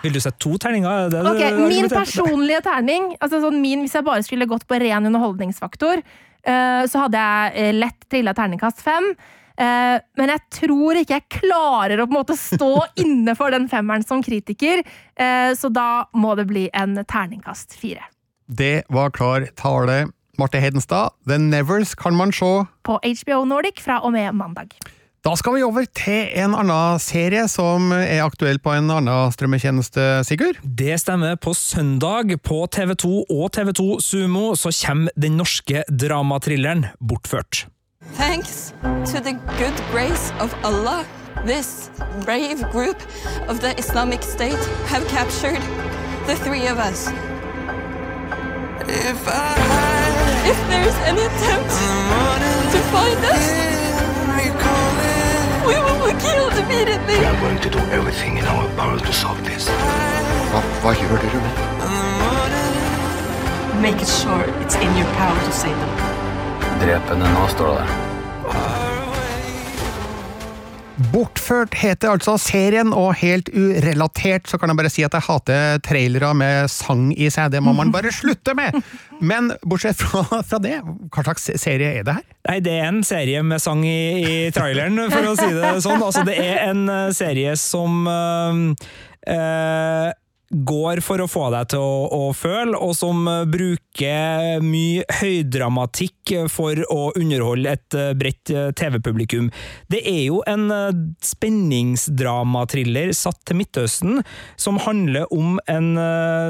[0.00, 1.10] Vil du sette to terninger?
[1.12, 4.78] Det, okay, det Min personlige terning, altså sånn min, hvis jeg bare skulle gått på
[4.80, 9.12] ren underholdningsfaktor, uh, så hadde jeg eh, lett trilla terningkast fem.
[9.60, 12.72] Eh, men jeg tror ikke jeg klarer å på en måte stå
[13.04, 18.08] inne for den femmeren som kritiker, eh, så da må det bli en terningkast fire.
[18.50, 20.06] Det var klar tale.
[20.40, 22.64] Marte Hedenstad, The Nevers kan man se.
[22.86, 24.72] På HBO Nordic fra og med mandag.
[25.20, 30.22] Da skal vi over til en annen serie som er aktuell på en annen strømmetjeneste,
[30.24, 30.62] Sigurd.
[30.64, 31.36] Det stemmer.
[31.36, 37.66] På søndag på TV2 og TV2 Sumo så kommer den norske dramatrilleren Bortført.
[38.02, 38.72] Thanks
[39.12, 41.06] to the good grace of Allah,
[41.44, 41.90] this
[42.24, 43.00] brave group
[43.48, 45.60] of the Islamic State have captured
[46.26, 47.08] the three of us.
[48.88, 49.24] If,
[50.68, 51.70] there's an attempt
[52.72, 53.44] to find us,
[55.66, 57.18] we will be killed immediately.
[57.18, 59.68] We are going to do everything in our power to solve this.
[59.68, 61.50] Hva, hva gjør dere nå?
[63.80, 66.19] Make it sure it's in your power to save them.
[66.80, 68.08] Drep henne nå, står det der.
[71.10, 75.80] Bortført heter altså serien, og helt urelatert så kan jeg bare si at jeg hater
[75.84, 77.54] trailere med sang i seg.
[77.54, 78.76] Det må man bare slutte med!
[79.20, 82.26] Men bortsett fra, fra det, hva slags serie er det her?
[82.50, 86.00] Nei, det er en serie med sang i, i traileren, for å si det sånn.
[86.04, 88.60] Altså, det er en eh, serie som øh,
[89.36, 90.10] øh,
[90.50, 93.44] går for å få deg til å, å føle, og som eh,
[93.90, 99.50] bruker mye høydramatikk for å underholde et eh, bredt eh, TV-publikum.
[99.90, 104.22] Det er jo en eh, spenningsdramatriller satt til Midtøsten,
[104.56, 105.94] som handler om en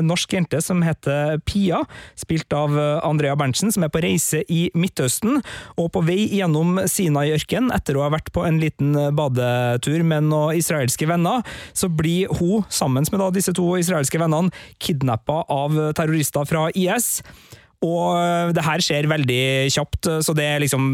[0.04, 1.80] norsk jente som heter Pia,
[2.18, 5.40] spilt av Andrea Berntsen, som er på reise i Midtøsten,
[5.78, 10.58] og på vei gjennom Sinai-ørkenen, etter å ha vært på en liten badetur med noen
[10.58, 16.68] israelske venner, så blir hun, sammen med disse to israelske vennene, kidnappa av terrorister fra
[16.74, 17.20] IS.
[17.86, 20.84] Og eh, det her skjer veldig kjapt, så det er liksom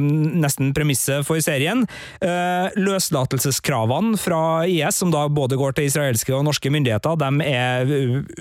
[0.43, 1.85] nesten premisset for serien.
[2.23, 7.91] Eh, Løslatelseskravene fra IS, som da både går til israelske og norske myndigheter, de er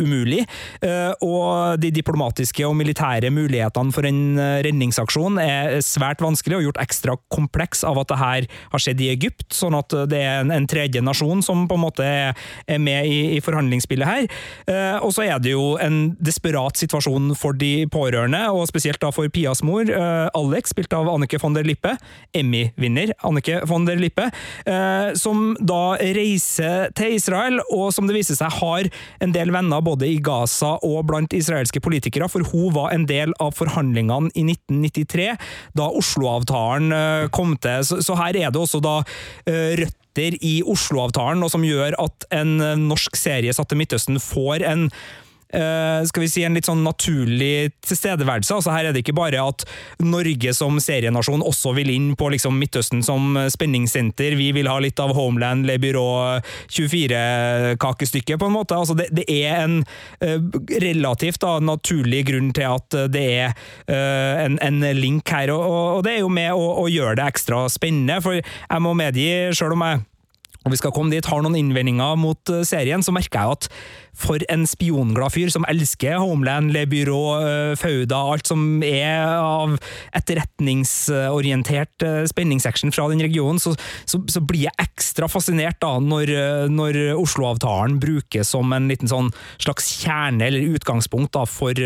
[0.01, 0.43] umulig.
[0.81, 6.67] Eh, Og de diplomatiske og militære mulighetene for en eh, redningsaksjon er svært vanskelig og
[6.67, 10.43] gjort ekstra kompleks av at det her har skjedd i Egypt, sånn at det er
[10.45, 12.33] en, tredje nasjon som på en måte er,
[12.81, 14.29] med i, forhandlingsspillet her.
[14.69, 19.11] Eh, Og så er det jo en desperat situasjon for de pårørende, og spesielt da
[19.13, 21.95] for Pias mor, eh, Alex, spilt av Annike von der Lippe,
[22.35, 24.29] Emmy-vinner Annike von der Lippe,
[24.65, 28.89] eh, som da reiser til Israel, og som det viser seg har
[29.21, 33.33] en del venner både i Gaza og blant israelske politikere, for hun var en del
[33.39, 35.35] av forhandlingene i 1993,
[35.75, 37.83] da Oslo-avtalen eh, kom til.
[37.85, 39.01] Så, her er det også da
[39.45, 44.89] røtter i Oslo-avtalen, og som gjør at en norsk serie satt til Midtøsten får en
[45.55, 48.57] skal vi si en litt sånn naturlig tilstedeværelse.
[48.57, 49.65] Altså Her er det ikke bare at
[50.03, 54.35] Norge som serienasjon også vil inn på liksom Midtøsten som spenningssenter.
[54.39, 56.05] Vi vil ha litt av Homeland, Le Byrå
[56.71, 58.77] 24-kakestykket, på en måte.
[58.77, 59.77] Altså det, det er en
[60.23, 60.39] eh,
[60.83, 63.53] relativt da, naturlig grunn til at det er
[63.87, 67.29] eh, en, en link her, og, og det er jo med å, å gjøre det
[67.29, 68.19] ekstra spennende.
[68.23, 70.03] For jeg må medgi, sjøl om jeg
[70.65, 73.67] og vi skal komme dit, har noen innvendinger mot eh, serien, så merker jeg at
[74.15, 79.75] for en spionglad fyr som elsker Homeland, Le Byrå, eh, Fauda, alt som er av
[80.17, 83.75] etterretningsorientert eh, spenningsaction fra den regionen, så,
[84.09, 86.33] så, så blir jeg ekstra fascinert da, når,
[86.73, 89.29] når Oslo-avtalen brukes som en liten sånn
[89.61, 91.77] slags kjerne eller utgangspunkt da, for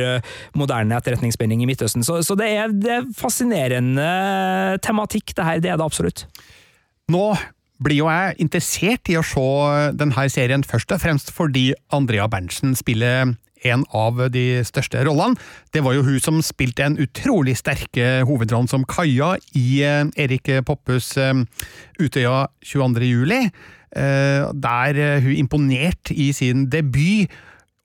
[0.56, 2.06] moderne etterretningsspenning i Midtøsten.
[2.06, 4.10] Så, så det, er, det er fascinerende
[4.86, 5.64] tematikk, det her.
[5.64, 6.28] Det er det absolutt.
[7.10, 7.34] Nå
[7.84, 9.46] blir jo jeg interessert i å se
[9.98, 13.36] denne serien først og fremst fordi Andrea Berntsen spiller
[13.68, 15.40] en av de største rollene.
[15.74, 20.52] Det var jo hun som spilte en utrolig sterke hovedrollen som Kaja i eh, Erik
[20.68, 21.44] Poppes eh,
[22.00, 23.10] Utøya 22.
[23.10, 23.42] juli,
[23.96, 27.28] eh, der eh, hun imponerte i sin debut.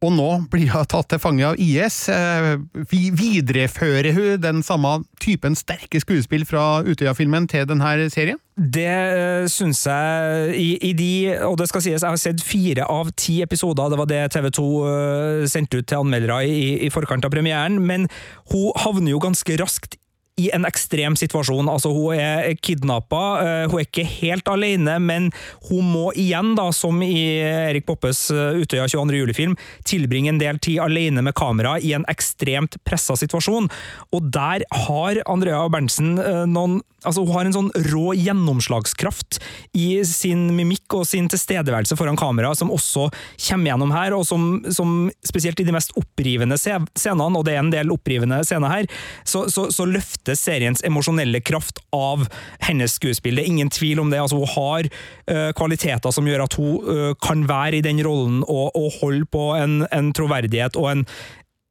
[0.04, 2.08] Og nå blir hun tatt til fange av IS.
[2.12, 2.54] Eh,
[2.90, 8.40] Vi viderefører hun den samme typen sterke skuespill fra Utøya-filmen til denne serien?
[8.54, 11.10] Det uh, syns jeg i, i de,
[11.42, 14.46] og det skal sies, jeg har sett fire av ti episoder, det var det TV
[14.54, 18.06] 2 uh, sendte ut til anmeldere i, i forkant av premieren, men
[18.52, 19.98] hun havner jo ganske raskt
[20.40, 21.68] i en ekstrem situasjon.
[21.70, 25.30] Altså, hun er kidnappa, uh, hun er ikke helt alene, men
[25.68, 29.20] hun må igjen, da, som i Erik Poppes uh, Utøya 22.
[29.22, 29.54] juli-film,
[29.86, 33.70] tilbringe en del tid alene med kamera i en ekstremt pressa situasjon.
[34.14, 39.38] Og der har Andrea Berntsen uh, noen Altså, hun har en sånn rå gjennomslagskraft
[39.76, 43.10] i sin mimikk og sin tilstedeværelse foran kamera, som også
[43.48, 47.62] kommer gjennom her, og som, som spesielt i de mest opprivende scenene, og det er
[47.62, 48.88] en del opprivende scener her,
[49.28, 49.86] så, så, så
[50.24, 52.28] løftes seriens emosjonelle kraft av
[52.60, 53.36] hennes skuespill.
[53.36, 54.20] Det er ingen tvil om det.
[54.20, 54.88] Altså, hun har
[55.30, 59.26] uh, kvaliteter som gjør at hun uh, kan være i den rollen og, og holde
[59.26, 61.06] på en, en troverdighet og en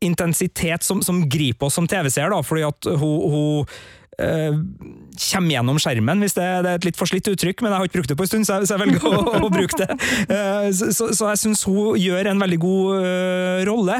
[0.03, 3.65] intensitet som, som griper oss som TV-seer, fordi at hun, hun
[4.13, 4.53] Uh,
[5.17, 7.99] kommer gjennom skjermen, hvis det, det, er et litt forslitt uttrykk, men jeg har ikke
[7.99, 9.91] brukt det på en stund, så jeg, så jeg velger å, å, bruke det.
[10.29, 13.95] Uh, så, så, jeg syns hun gjør en veldig god uh, rolle.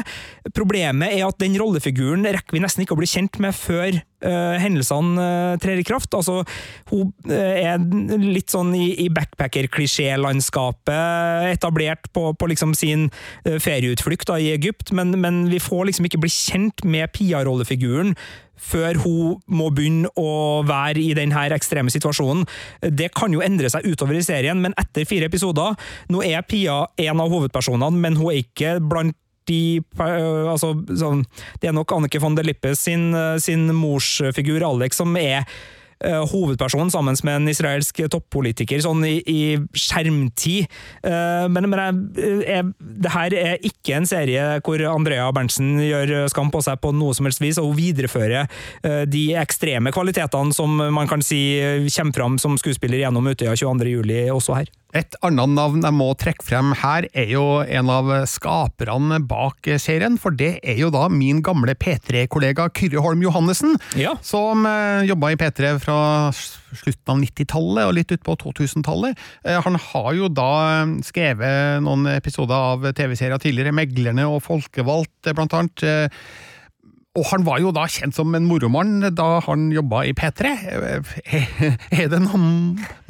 [0.54, 3.92] Problemet er at den rollefiguren rekker vi nesten ikke å bli kjent med før
[4.24, 5.20] hendelsene
[5.60, 6.14] trer i kraft.
[6.16, 6.48] Altså,
[6.88, 7.76] hun er
[8.22, 13.10] litt sånn i, i backpacker-klisjélandskapet, etablert på, på liksom sin
[13.44, 18.16] ferieutflukt da, i Egypt, men, men vi får liksom ikke bli kjent med Pia-rollefiguren
[18.60, 22.44] før hun må begynne å være i denne ekstreme situasjonen.
[22.88, 25.74] Det kan jo endre seg utover i serien, men etter fire episoder
[26.12, 29.16] Nå er Pia en av hovedpersonene, men hun er ikke blant
[29.48, 31.24] de altså, sånn,
[31.60, 33.10] Det er nok Annike von der Lippe sin,
[33.42, 35.44] sin morsfigur Alex som er
[36.30, 39.40] hovedpersonen sammen med en israelsk toppolitiker sånn i, i
[39.78, 40.70] skjermtid.
[41.04, 42.68] Uh, men, men jeg, jeg,
[43.04, 47.16] det her er ikke en serie hvor Andrea Berntsen gjør skam på seg på noe
[47.16, 48.48] som helst vis, og hun viderefører
[49.10, 51.40] de ekstreme kvalitetene som man kan si
[51.94, 54.32] kommer fram som skuespiller gjennom Utøya 22.07.
[54.34, 54.72] også her.
[54.94, 60.14] Et annet navn jeg må trekke frem her, er jo en av skaperne bak serien,
[60.22, 64.14] for det er jo da min gamle P3-kollega Kyrre Holm Johannessen, ja.
[64.22, 65.98] som eh, jobba i P3 fra
[66.30, 69.18] slutten av 90-tallet og litt utpå 2000-tallet.
[69.42, 75.34] Eh, han har jo da eh, skrevet noen episoder av TV-serier tidligere, 'Meglerne' og 'Folkevalgt',
[75.34, 75.88] blant annet.
[77.14, 80.54] Eh, og han var jo da kjent som en moromann da han jobba i P3.
[81.94, 82.38] Er det noe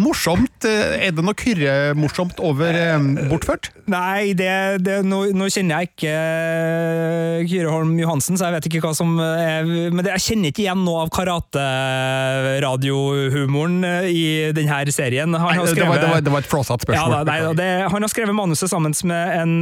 [0.01, 0.65] morsomt?
[0.65, 2.99] Er det noe Kyrre-morsomt over eh,
[3.31, 3.71] Bortført?
[3.91, 8.67] Nei, det, det, nå, nå, kjenner jeg ikke eh, Kyrre Holm Johansen, så jeg vet
[8.71, 14.53] ikke hva som er Men det, jeg kjenner ikke igjen noe av karateradiohumoren eh, i
[14.57, 15.31] denne serien.
[15.33, 17.13] Nei, skrevet, det, var, det, var, det, var, et flåsatt spørsmål.
[17.25, 19.53] Ja, nei, han har skrevet manuset sammen med en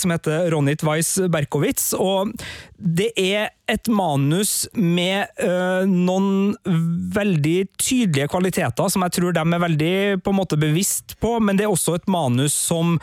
[0.00, 2.32] som heter Ronit Weiss Berkowitz, og
[2.84, 6.52] det er et manus med øh, noen
[7.16, 11.56] veldig tydelige kvaliteter som jeg tror de er veldig på en måte bevisst på, men
[11.56, 12.98] det er også et manus som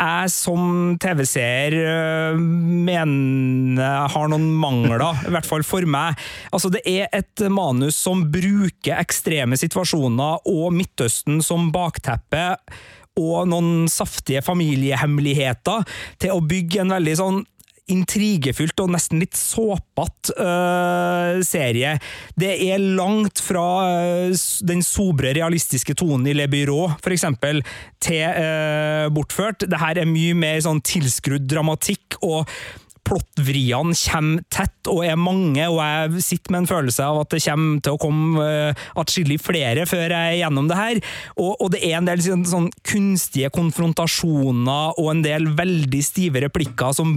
[0.00, 1.74] jeg som TV-seer
[2.36, 6.16] mener har noen mangler, i hvert fall for meg.
[6.54, 12.54] Altså, det er et manus som bruker ekstreme situasjoner og Midtøsten som bakteppe
[13.20, 15.84] og noen saftige familiehemmeligheter
[16.22, 17.42] til å bygge en veldig sånn
[17.90, 21.96] intrigefylt og nesten litt såpete uh, serie.
[22.38, 23.66] Det er langt fra
[24.28, 27.64] uh, den sobre, realistiske tonen i Le Byrå, for eksempel,
[28.02, 29.66] til uh, Bortført.
[29.70, 32.20] Det her er mye mer sånn tilskrudd dramatikk.
[32.26, 32.46] og
[33.10, 37.40] Plottvriene kommer tett og er mange, og jeg sitter med en følelse av at det
[37.42, 41.00] kommer til å komme uh, atskillig flere før jeg er gjennom det her.
[41.34, 46.44] Og, og det er en del sånn, sånn kunstige konfrontasjoner og en del veldig stive
[46.46, 47.16] replikker som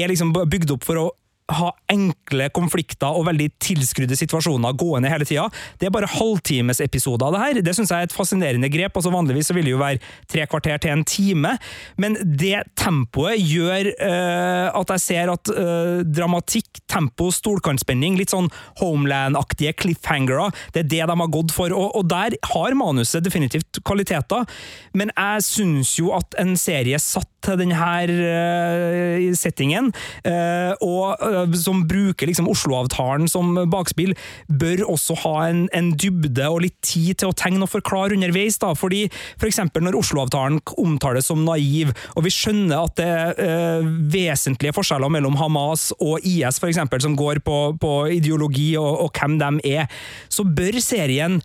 [0.00, 1.06] er liksom bygd opp for å
[1.54, 5.46] ha enkle konflikter og veldig tilskrudde situasjoner gående hele tida.
[5.78, 7.60] Det er bare halvtimesepisoder av det her.
[7.68, 8.96] Det syns jeg er et fascinerende grep.
[8.96, 11.54] altså Vanligvis så vil det jo være tre kvarter til en time,
[12.02, 18.50] men det tempoet gjør øh, at jeg ser at øh, dramatikk, tempo, stolkantspenning, litt sånn
[18.80, 21.70] Homeland-aktige cliffhangere, det er det de har gått for.
[21.70, 24.50] Og, og der har manuset definitivt kvaliteter,
[24.98, 29.92] men jeg syns jo at en serie satt til denne uh, settingen,
[30.82, 34.14] og Eh, som bruker liksom Oslo-avtalen som bakspill,
[34.48, 38.58] bør også ha en, en, dybde og litt tid til å tegne og forklare underveis.
[38.62, 39.06] da, fordi
[39.38, 43.08] for eksempel Når Oslo-avtalen omtales som naiv, og vi skjønner at det
[43.46, 49.06] er vesentlige forskjeller mellom Hamas og IS, for eksempel, som går på, på ideologi og,
[49.06, 49.86] og hvem de er,
[50.28, 51.40] så bør serien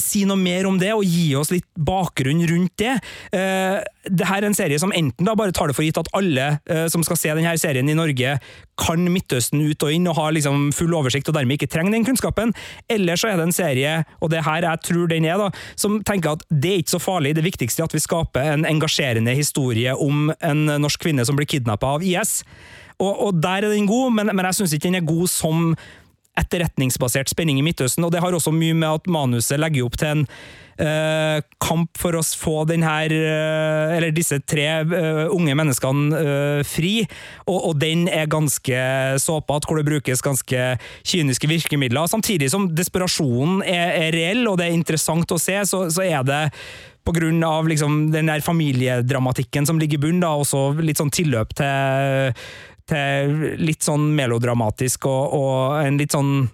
[0.00, 2.96] si noe mer om det, og gi oss litt bakgrunn rundt det.
[3.34, 3.78] Uh,
[4.08, 6.54] det her er en serie som enten da bare tar det for gitt at alle
[6.70, 8.38] uh, som skal se denne serien i Norge,
[8.78, 12.06] kan Midtøsten ut og inn og har liksom full oversikt og dermed ikke trenger den
[12.06, 12.54] kunnskapen,
[12.88, 15.98] eller så er det en serie, og det her jeg tror den er, da, som
[16.06, 19.34] tenker at det er ikke så farlig, det viktigste er at vi skaper en engasjerende
[19.34, 22.42] historie om en norsk kvinne som blir kidnappa av IS.
[22.98, 25.74] Og, og, der er den god, men, men jeg syns ikke den er god som
[26.38, 30.12] etterretningsbasert spenning i Midtøsten, og det har også mye med at manuset legger opp til
[30.12, 30.24] en
[30.78, 36.94] eh, kamp for å få den her, eh, disse tre eh, unge menneskene eh, fri,
[37.46, 38.84] og, og den er ganske
[39.22, 40.68] såpete, hvor det brukes ganske
[41.02, 42.10] kyniske virkemidler.
[42.10, 46.22] Samtidig som desperasjonen er, er reell, og det er interessant å se, så, så er
[46.26, 46.44] det
[47.08, 52.34] av liksom den der familiedramatikken som ligger i bunnen, da, også litt sånn tilløp til,
[52.88, 56.48] til litt sånn melodramatisk og, og en litt sånn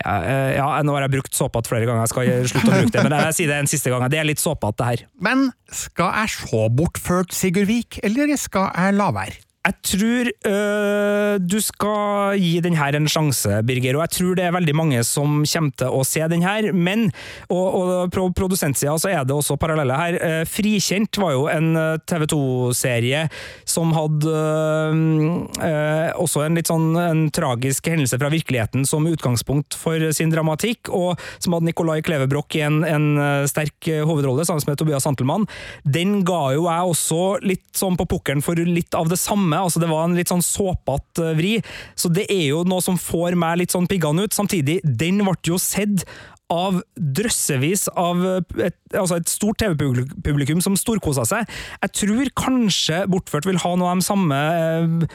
[0.00, 2.94] ja, eh, ja, nå har jeg brukt såpete flere ganger, jeg skal slutte å bruke
[2.96, 4.06] det, men jeg sier det en siste gang.
[4.10, 5.04] Det er litt såpete, det her.
[5.22, 9.38] Men skal jeg se bortført Sigurd Vik, eller skal jeg la være?
[9.64, 14.44] Jeg tror øh, du skal gi den her en sjanse, Birger, og jeg tror det
[14.44, 16.68] er veldig mange som kommer til å se den her.
[16.76, 17.06] Men,
[17.48, 20.18] og, og på produsentsida så er det også paralleller her.
[20.20, 21.70] Eh, Frikjent var jo en
[22.04, 23.22] TV 2-serie
[23.64, 30.12] som hadde øh, også en litt sånn en tragisk hendelse fra virkeligheten som utgangspunkt for
[30.12, 33.08] sin dramatikk, og som hadde Nicolai Klevebrok i en, en
[33.48, 35.48] sterk hovedrolle sammen med Tobias Santelmann.
[35.88, 39.82] Den ga jo jeg også litt sånn på pukkelen for litt av det samme altså
[39.82, 41.56] Det var en litt sånn såpete vri,
[41.98, 44.36] så det er jo noe som får meg litt sånn piggende ut.
[44.36, 46.06] Samtidig, den ble jo sett
[46.52, 48.20] av drøssevis av
[48.60, 51.48] et, altså et stort TV-publikum som storkosa seg.
[51.80, 54.40] Jeg tror kanskje Bortført vil ha noe av de samme
[54.84, 55.06] øh,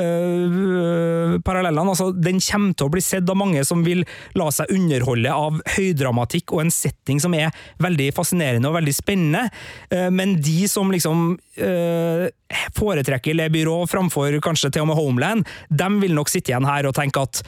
[0.00, 1.92] øh, parallellene.
[1.92, 4.04] Altså, den kommer til å bli sett av mange som vil
[4.38, 7.52] la seg underholde av høydramatikk og en setting som er
[7.84, 9.48] veldig fascinerende og veldig spennende.
[9.92, 11.34] Uh, men de som liksom
[11.64, 12.24] øh,
[12.76, 16.88] foretrekker Le Byrå framfor kanskje til og med Homeland, de vil nok sitte igjen her
[16.88, 17.42] og tenke at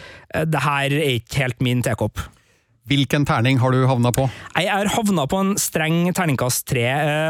[0.51, 2.21] det her er ikke helt min tekopp.
[2.91, 4.25] Hvilken terning har du havna på?
[4.59, 6.89] Jeg har havna på en streng terningkast tre,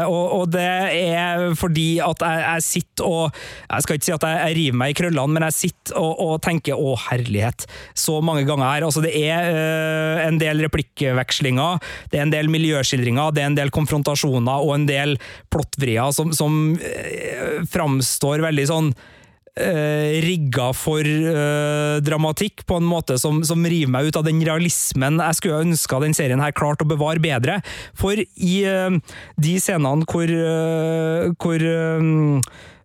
[0.09, 3.37] og, og, det er fordi at jeg, jeg, sitter og
[3.69, 6.15] Jeg skal ikke si at jeg, jeg river meg i krøllene, men jeg sitter og,
[6.25, 8.87] og, tenker 'å, herlighet', så mange ganger her.
[8.89, 13.61] Altså, det er uh, en del replikkvekslinger, det er en del miljøskildringer, det er en
[13.61, 15.17] del konfrontasjoner og en del
[15.53, 18.95] plottvrier som, som uh, framstår veldig sånn
[19.61, 24.39] Uh, rigga for uh, dramatikk på en måte som, som, river meg ut av den
[24.45, 27.59] realismen jeg skulle ønska den serien her klarte å bevare bedre.
[27.97, 28.97] For i uh,
[29.37, 30.31] de scenene hvor,
[31.37, 31.65] hvor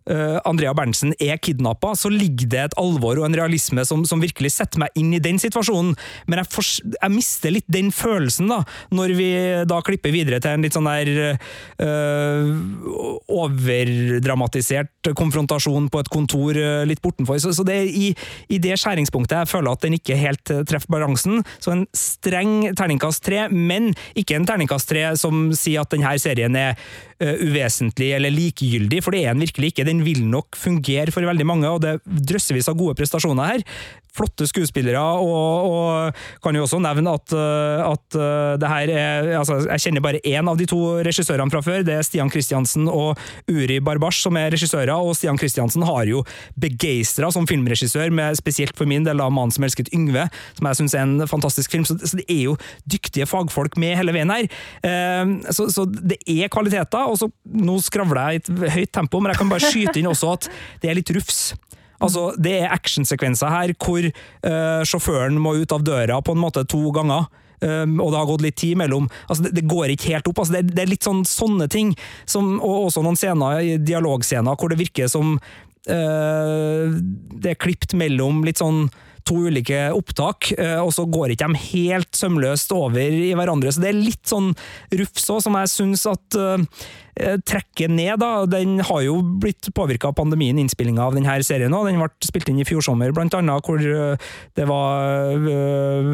[0.09, 4.21] uh, Andrea Berntsen er kidnappa, så ligger det et alvor og en realisme som, som
[4.23, 5.95] virkelig setter meg inn i den situasjonen.
[6.27, 8.61] Men jeg, for, jeg, mister litt den følelsen, da,
[8.93, 9.29] når vi
[9.69, 11.37] da klipper videre til en litt sånn der
[11.83, 12.51] uh,
[13.37, 17.39] overdramatisert konfrontasjon på et kontor uh, litt bortenfor.
[17.43, 18.11] Så, så, det er i,
[18.47, 21.43] i, det skjæringspunktet jeg føler at den ikke helt treffer balansen.
[21.63, 26.55] Så en streng terningkast tre, men ikke en terningkast tre som sier at denne serien
[26.57, 26.77] er
[27.17, 29.85] uvesentlig eller likegyldig, for det er den virkelig ikke.
[29.87, 33.55] Den den vil nok fungere for veldig mange, og det er drøssevis av gode prestasjoner
[33.55, 33.65] her
[34.15, 39.29] flotte skuespillere, og, og, kan jo også nevne at, eh, at eh, det her er
[39.39, 41.83] altså, Jeg kjenner bare én av de to regissørene fra før.
[41.85, 43.19] Det er Stian Kristiansen og
[43.51, 46.23] Uri Barbash som er regissører, og Stian Kristiansen har jo
[46.59, 50.79] begeistra som filmregissør, med spesielt for min del av 'Mannen som elsket Yngve', som jeg
[50.81, 51.85] syns er en fantastisk film.
[51.85, 52.57] Så, så, det er jo
[52.89, 54.47] dyktige fagfolk med hele veien her.
[54.83, 57.05] Eh, så, så, det er kvaliteter.
[57.05, 60.09] og så Nå skravler jeg i et høyt tempo, men jeg kan bare skyte inn
[60.09, 60.49] også at
[60.81, 61.55] det er litt rufs.
[62.03, 66.65] Altså, det er actionsekvenser her hvor uh, sjåføren må ut av døra på en måte
[66.69, 67.27] to ganger.
[67.57, 69.07] Um, og det har gått litt tid mellom.
[69.25, 70.43] Altså, det, det går ikke helt opp.
[70.43, 71.95] Altså, det, det, er litt sånn sånne ting.
[72.29, 76.85] Som, og også noen scener, dialogscener hvor det virker som uh,
[77.33, 78.87] det er klipt mellom litt sånn
[79.27, 83.73] to ulike opptak, og så går ikke de helt sømløst over i hverandre.
[83.75, 84.53] Så det er litt sånn
[85.01, 86.37] rufs òg, som jeg syns at
[87.47, 88.19] trekke ned.
[88.21, 91.73] da, Den har jo blitt påvirka av pandemien, innspillinga av denne serien.
[91.73, 91.91] også.
[91.91, 96.11] Den ble spilt inn i fjor sommer, blant annet, hvor eh, det var eh,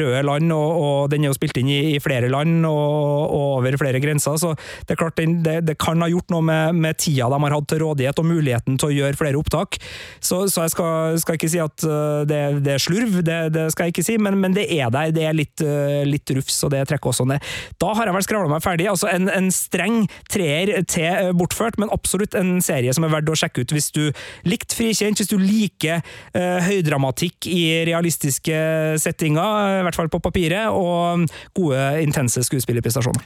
[0.00, 3.46] røde land, og, og den er jo spilt inn i, i flere land og, og,
[3.60, 4.38] over flere grenser.
[4.40, 4.54] Så
[4.86, 7.56] det er klart den, det, det, kan ha gjort noe med, med, tida de har
[7.56, 9.80] hatt til rådighet, og muligheten til å gjøre flere opptak.
[10.20, 11.86] Så, så jeg skal, skal, ikke si at
[12.28, 15.12] det, det er slurv, det, det, skal jeg ikke si, men, men, det er der.
[15.16, 15.62] Det er litt,
[16.08, 17.44] litt rufs, og det trekker også ned.
[17.80, 18.88] Da har jeg vel skravla meg ferdig.
[18.90, 23.32] altså En, en streng treer til eh, Bortført, men absolutt en serie som er verdt
[23.32, 24.04] å sjekke ut hvis du
[24.46, 26.02] likte Frikjent, hvis du liker
[26.36, 28.56] uh, høydramatikk i realistiske
[29.00, 33.24] settinger, i hvert fall på papiret, og gode, intense skuespillerprestasjoner.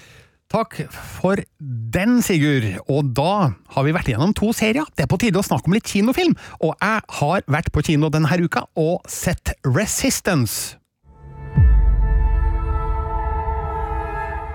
[0.50, 2.66] Takk for den, Sigurd.
[2.90, 4.88] Og da har vi vært igjennom to serier.
[4.98, 6.34] Det er på tide å snakke om litt kinofilm.
[6.66, 10.80] Og jeg har vært på kino denne uka og sett Resistance.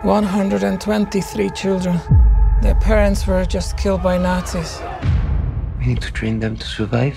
[0.06, 2.00] 123 children.
[2.66, 4.82] Their parents were just killed by Nazis.
[5.78, 7.16] We need to train them to survive.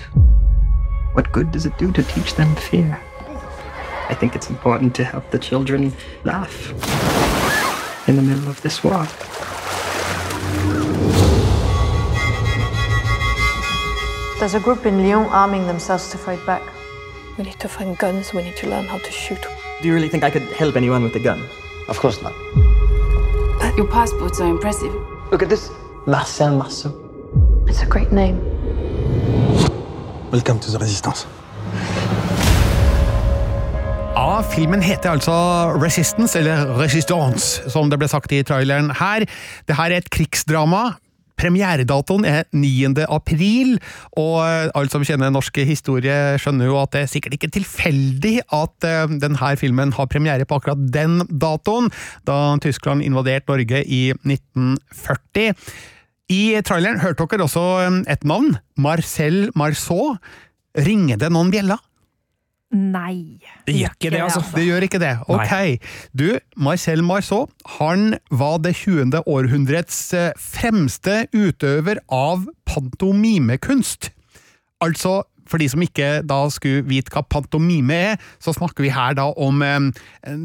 [1.13, 3.01] What good does it do to teach them fear?
[4.09, 5.91] I think it's important to help the children
[6.23, 6.69] laugh
[8.07, 9.07] in the middle of this war.
[14.37, 16.61] There's a group in Lyon arming themselves to fight back.
[17.39, 19.41] We need to find guns, we need to learn how to shoot.
[19.81, 21.41] Do you really think I could help anyone with a gun?
[21.87, 22.35] Of course not.
[23.59, 24.93] But your passports are impressive.
[25.31, 25.69] Look at this.
[26.07, 26.89] Marcel Marceau.
[27.67, 28.41] It's a great name.
[30.31, 31.27] Welcome to the resistance.
[34.15, 35.31] Ja, filmen heter altså
[35.83, 39.27] Resistance, eller Resistance, som det ble sagt i traileren her.
[39.69, 40.95] Det her er et krigsdrama.
[41.39, 42.91] Premieredatoen er 9.
[43.07, 43.77] april,
[44.19, 48.89] og alle som kjenner norsk historie, skjønner jo at det er sikkert ikke tilfeldig at
[48.89, 51.89] uh, denne filmen har premiere på akkurat den datoen,
[52.27, 55.55] da Tyskland invaderte Norge i 1940.
[56.29, 57.65] I traileren hørte dere også
[58.11, 60.17] et navn, Marcel Marceau.
[60.77, 61.79] Ringer det noen bjeller?
[62.69, 63.39] Nei.
[63.65, 64.43] Det gjør ikke det, altså.
[64.53, 65.13] Det gjør ikke det.
[65.33, 65.53] Ok.
[66.13, 67.47] Du, Marcel Marceau,
[67.79, 69.23] han var det 20.
[69.25, 74.11] århundrets eh, fremste utøver av pantomimekunst.
[74.85, 79.17] Altså, for de som ikke da skulle vite hva pantomime er, så snakker vi her
[79.19, 79.89] da om eh,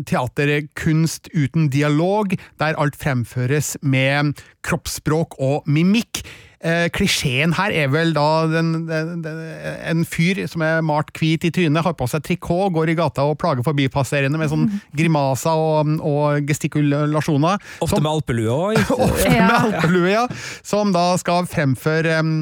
[0.09, 4.35] teaterkunst uten dialog, der alt fremføres med
[4.65, 6.25] kroppsspråk og mimikk.
[6.65, 9.41] Eh, klisjeen her er vel da den, den, den,
[9.85, 13.27] en fyr som er malt hvit i trynet, har på seg trikot, går i gata
[13.29, 14.65] og plager forbipasserende med sånn
[14.99, 17.61] grimaser og, og gestikulasjoner.
[17.85, 18.81] Ofte med alpelue òg.
[18.97, 20.25] Ofte med alpelue, ja.
[20.65, 22.33] Som da skal fremføre um,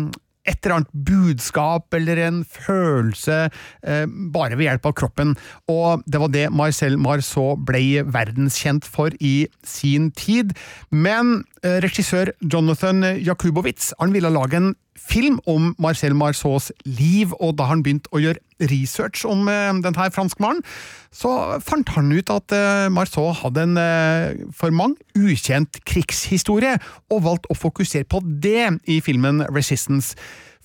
[0.48, 5.36] et eller annet budskap eller en følelse eh, bare ved hjelp av kroppen.
[5.70, 10.56] Og det var det Marcel Marceau ble verdenskjent for i sin tid.
[10.90, 17.68] Men regissør Jonathan Jakubowicz han ville lage en film om Marcel Marceaus liv, og da
[17.70, 20.62] han begynte å gjøre research om eh, denne franskmannen,
[21.12, 26.78] så fant han ut at eh, Marceau hadde en eh, for mange ukjent krigshistorie,
[27.10, 30.16] og valgte å fokusere på det i filmen Resistance.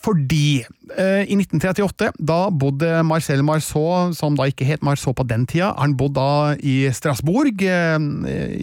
[0.03, 5.47] Fordi eh, i 1938, da bodde Marcel Marceau, som da ikke het Marceau på den
[5.49, 7.97] tida, han bodde da i Strasbourg eh,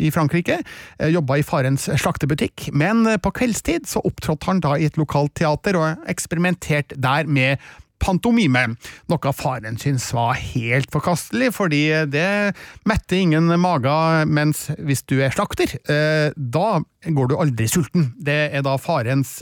[0.07, 4.89] i Frankrike, eh, jobba i farens slaktebutikk, men på kveldstid så opptrådte han da i
[4.89, 7.63] et lokalt teater og eksperimenterte der med
[8.05, 8.75] pantomime,
[9.09, 11.83] noe faren syntes var helt forkastelig, fordi
[12.13, 12.55] det
[12.89, 18.13] metter ingen mager, mens hvis du er slakter, eh, da går du aldri sulten.
[18.21, 19.39] Det er da farens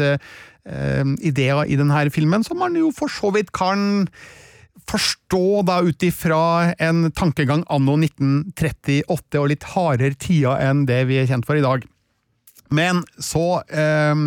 [0.66, 4.08] eh, ideer i denne filmen, som man jo for så vidt kan
[4.88, 11.20] forstå da ut ifra en tankegang anno 1938 og litt hardere tider enn det vi
[11.20, 11.84] er kjent for i dag.
[12.72, 14.22] Men så eh,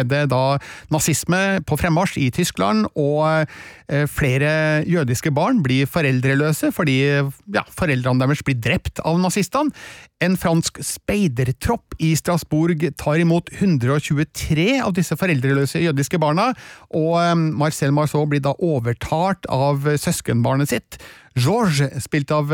[0.00, 0.58] er det da
[0.92, 3.48] nazisme på fremmarsj i Tyskland, og
[3.88, 9.72] eh, flere jødiske barn blir foreldreløse fordi ja, foreldrene deres blir drept av nazistene.
[10.20, 16.50] En fransk speidertropp i Strasbourg tar imot 123 av disse foreldreløse jødiske barna,
[16.92, 21.00] og eh, Marcel Marceau blir da overtalt av søskenbarnet sitt.
[21.38, 22.50] George, spilt av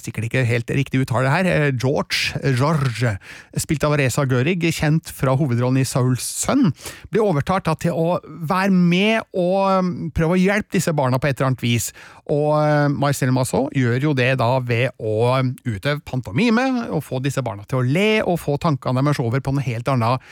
[0.00, 1.48] Sikkert ikke helt riktig uttale her.
[1.76, 3.14] George George,
[3.60, 6.70] spilt av Reza Görig, kjent fra hovedrollen i Sauls sønn,
[7.12, 11.52] blir overtalt til å være med og prøve å hjelpe disse barna på et eller
[11.52, 11.90] annet vis.
[12.32, 12.56] Og
[12.96, 17.80] Marcel Marceau gjør jo det da ved å utøve pantomime, og få disse barna til
[17.80, 20.24] å le og få tankene deres over på noe helt annet.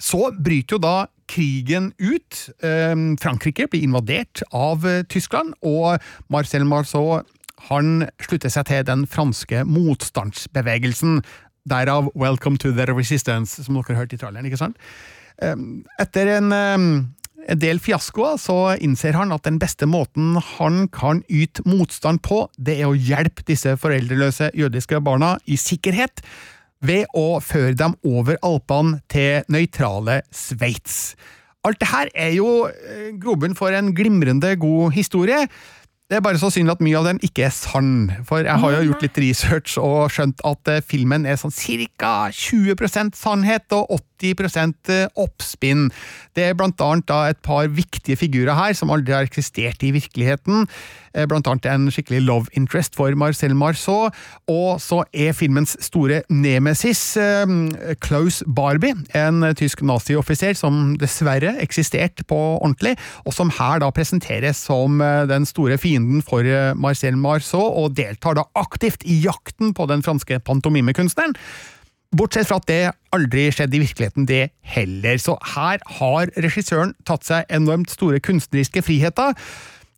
[0.00, 0.94] Så bryter jo da
[1.30, 2.38] krigen ut.
[3.20, 6.00] Frankrike blir invadert av Tyskland, og
[6.32, 7.20] Marcel Marceau
[7.68, 11.20] han slutter seg til den franske motstandsbevegelsen.
[11.68, 14.48] Derav Welcome to the Resistance, som dere hørte i traileren.
[14.48, 14.80] ikke sant?
[16.00, 16.48] Etter en,
[17.48, 22.44] en del fiaskoer så innser han at den beste måten han kan yte motstand på,
[22.58, 26.24] det er å hjelpe disse foreldreløse jødiske barna i sikkerhet
[26.84, 31.14] ved å føre dem over Alpene til nøytrale Sveits.
[31.66, 32.70] Alt det her er jo
[33.20, 35.44] grobunn for en glimrende god historie.
[36.10, 38.72] Det er bare så synd at mye av den ikke er sann, for jeg har
[38.74, 41.54] jo gjort litt research og skjønt at filmen er sånn
[42.00, 42.14] ca.
[42.34, 45.88] 20% sannhet og 80 oppspinn.
[46.36, 49.92] Det er blant annet da et par viktige figurer her som aldri har eksistert i
[49.96, 50.68] virkeligheten.
[51.26, 54.12] Blant annet en skikkelig love interest for Marcel Marceau,
[54.46, 57.02] og så er filmens store nemesis
[58.04, 62.94] Klaus Barbie, en tysk nazioffiser som dessverre eksisterte på ordentlig,
[63.26, 66.46] og som her da presenteres som den store fienden for
[66.78, 71.34] Marcel Marceau, og deltar da aktivt i jakten på den franske pantomimekunstneren.
[72.16, 72.78] Bortsett fra at det
[73.14, 75.18] aldri skjedde i virkeligheten, det heller.
[75.22, 79.36] Så her har regissøren tatt seg enormt store kunstneriske friheter.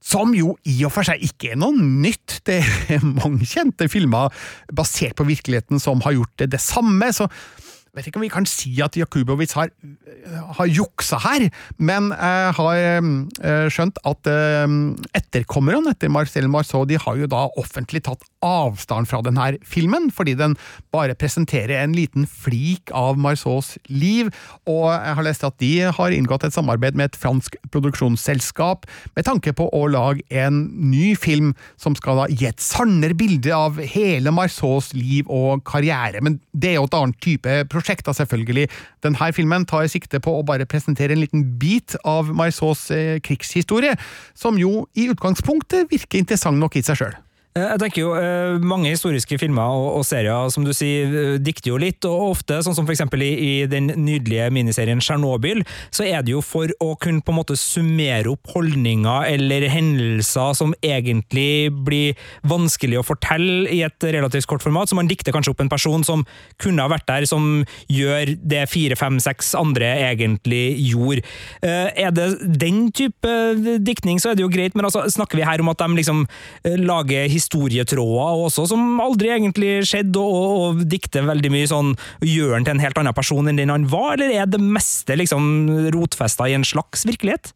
[0.02, 2.42] Som jo i og for seg ikke er noe nytt.
[2.44, 2.58] Det
[2.92, 4.34] er mange kjente filmer
[4.74, 7.12] basert på virkeligheten som har gjort det, det samme.
[7.16, 7.30] så
[7.92, 9.68] jeg vet ikke om vi kan si at Jakubowicz har,
[10.56, 11.42] har juksa her,
[11.76, 14.76] men jeg har eh, skjønt at eh,
[15.20, 20.34] etterkommerne etter Marcel Marceau de har jo da offentlig tatt avstand fra denne filmen, fordi
[20.38, 20.56] den
[20.94, 24.32] bare presenterer en liten flik av Marceaus liv,
[24.68, 28.86] og jeg har lest at de har inngått et samarbeid med et fransk produksjonsselskap
[29.16, 33.54] med tanke på å lage en ny film som skal da gi et sannere bilde
[33.54, 38.14] av hele Marceaus liv og karriere, men det er jo et annet type prosjekt da,
[38.16, 38.68] selvfølgelig.
[39.04, 43.96] Denne filmen tar sikte på å bare presentere en liten bit av Marceaus eh, krigshistorie,
[44.34, 47.20] som jo i utgangspunktet virker interessant nok i seg sjøl.
[47.52, 51.34] Eh, jeg tenker jo, eh, Mange historiske filmer og, og, serier som du sier, eh,
[51.36, 55.60] dikter jo litt, og ofte, sånn som eksempel i, i den nydelige miniserien Tsjernobyl,
[55.92, 60.56] så er det jo for å kunne på en måte summere opp holdninger eller hendelser
[60.56, 62.16] som egentlig blir
[62.48, 66.06] vanskelig å fortelle i et relativt kort format, så man dikter kanskje opp en person
[66.06, 66.24] som
[66.62, 71.26] kunne ha vært der, som gjør det fire, fem, seks andre egentlig gjorde.
[71.62, 72.28] Er det
[72.60, 73.36] den type
[73.84, 76.24] diktning, så er det jo greit, men altså, snakker vi her om at de liksom
[76.80, 82.54] lager historier historietråder også, som aldri egentlig skjedde, og, og dikter veldig mye sånn Gjør
[82.56, 85.90] han til en helt annen person enn den han var, eller er det meste liksom
[85.94, 87.52] rotfesta i en slags virkelighet?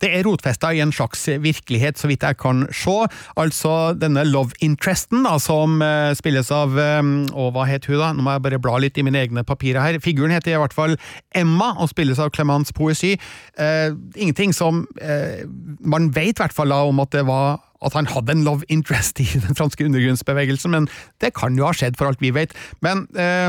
[0.00, 2.96] Det er rotfesta i en slags virkelighet, så vidt jeg kan se.
[3.40, 8.12] Altså denne love interesten, da, som uh, spilles av um, Og hva het hun, da?
[8.16, 10.00] Nå må jeg bare bla litt i mine egne papirer her.
[10.00, 10.96] Figuren heter i hvert fall
[11.36, 13.16] Emma, og spilles av Clemence Poesy.
[13.60, 15.42] Uh, ingenting som uh,
[15.84, 18.66] Man vet i hvert fall da om at det var at han hadde en love
[18.68, 20.88] interest i den franske undergrunnsbevegelsen, men
[21.20, 22.54] det kan jo ha skjedd, for alt vi vet.
[22.84, 23.48] Men eh,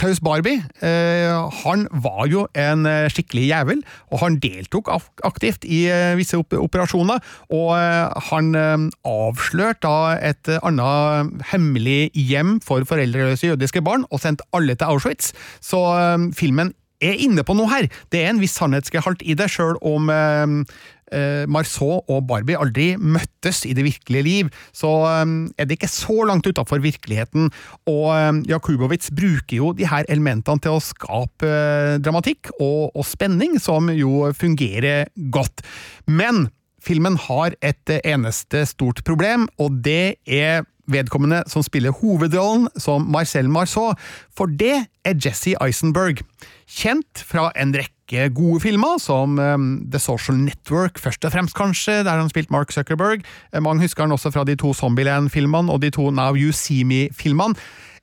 [0.00, 4.90] Klaus Barbie eh, han var jo en eh, skikkelig jævel, og han deltok
[5.26, 7.22] aktivt i eh, visse operasjoner.
[7.54, 14.20] Og eh, han eh, avslørte da et annet hemmelig hjem for foreldreløse jødiske barn, og
[14.20, 15.32] sendte alle til Auschwitz.
[15.64, 15.80] Så
[16.36, 17.88] filmen er inne på noe her.
[18.12, 20.46] Det er en viss sannhetsgehalt i det, sjøl om eh,
[21.50, 26.24] Marceau og Barbie aldri møttes i det virkelige liv, så eh, er det ikke så
[26.28, 27.50] langt utafor virkeligheten.
[27.90, 33.06] Og eh, Jakubowicz bruker jo de her elementene til å skape eh, dramatikk og, og
[33.06, 35.64] spenning, som jo fungerer godt.
[36.06, 36.48] Men
[36.80, 43.48] filmen har et eneste stort problem, og det er vedkommende som spiller hovedrollen som Marcel
[43.52, 43.94] Marceau,
[44.34, 46.24] for det er Jesse Eisenberg.
[46.70, 47.99] Kjent fra en rekke
[48.34, 52.72] gode filmer, som um, The Social Network, først og fremst kanskje, der han spilte Mark
[52.74, 53.22] Zuckerberg.
[53.62, 57.54] Mange husker han også fra de to Zombieland-filmene og de to Now You See Me-filmene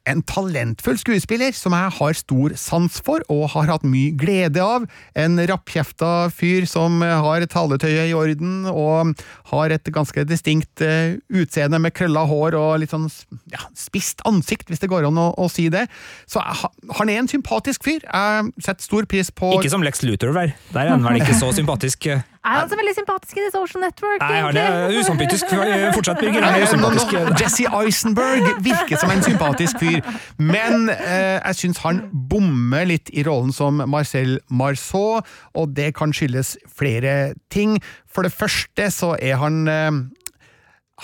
[0.08, 4.88] en talentfull skuespiller som jeg har stor sans for og har hatt mye glede av.
[5.18, 9.14] En rappkjefta fyr som har taletøyet i orden og
[9.51, 13.10] har et ganske distinkt uh, utseende med krølla hår og litt sånn
[13.53, 15.88] ja, spist ansikt, hvis det går an å, å si det.
[16.30, 18.01] Så jeg, han er en sympatisk fyr.
[18.08, 20.55] Jeg setter stor pris på Ikke som Lex Luthor, vel?
[20.74, 22.10] Der er han vel ikke så sympatisk?
[22.46, 24.24] Er han så veldig sympatisk i The Social Network?
[24.24, 25.54] Nei, han er usympatisk
[25.96, 26.46] fortsatt, Birger.
[26.46, 27.16] Han er usympatisk.
[27.42, 30.02] Jesse Eisenberg virker som en sympatisk fyr,
[30.40, 35.24] men eh, jeg syns han bommer litt i rollen som Marcel Marceau,
[35.58, 37.78] og det kan skyldes flere ting.
[38.08, 39.92] For det første så er han eh,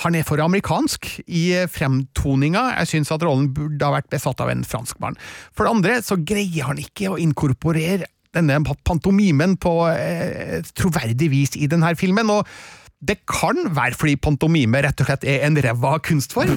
[0.02, 2.64] han er for amerikansk i fremtoninga.
[2.80, 5.20] Jeg syns at rollen burde ha vært besatt av en franskmann.
[5.54, 11.58] For det andre så greier han ikke å inkorporere denne pantomimen på eh, troverdig vis
[11.60, 12.30] i denne filmen.
[12.30, 12.48] og
[13.04, 16.56] det kan være fordi pantomime rett og slett er en ræva kunstform.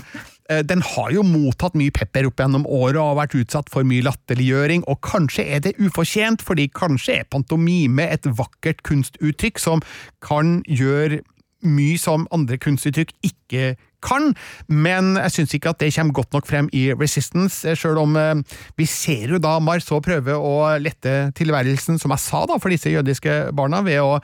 [0.51, 3.87] Eh, den har jo mottatt mye pepper opp gjennom året og har vært utsatt for
[3.89, 9.83] mye latterliggjøring, og kanskje er det ufortjent, fordi kanskje er pantomime et vakkert kunstuttrykk som
[10.25, 11.25] kan gjøre
[11.65, 14.33] mye som andre kunstuttrykk ikke kan,
[14.69, 18.59] men jeg syns ikke at det kommer godt nok frem i Resistance, sjøl om eh,
[18.79, 22.93] vi ser jo da Marceau prøve å lette tilværelsen, som jeg sa, da, for disse
[22.93, 24.19] jødiske barna, ved å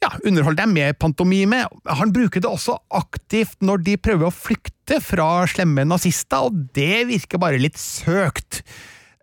[0.00, 1.64] ja, underholde dem med pantomime.
[1.98, 7.06] Han bruker det også aktivt når de prøver å flykte fra slemme nazister, og det
[7.10, 8.62] virker bare litt søkt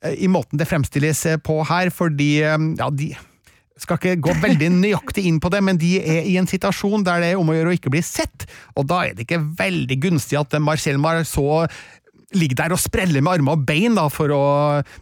[0.04, 3.14] eh, i måten det fremstilles på her, fordi eh, ja, de
[3.82, 7.24] skal ikke gå veldig nøyaktig inn på det, men de er i en situasjon der
[7.24, 8.48] det er om å gjøre å ikke bli sett,
[8.78, 11.68] og da er det ikke veldig gunstig at Marcel Marceau
[12.36, 14.44] ligger der og spreller med armer og bein da, for å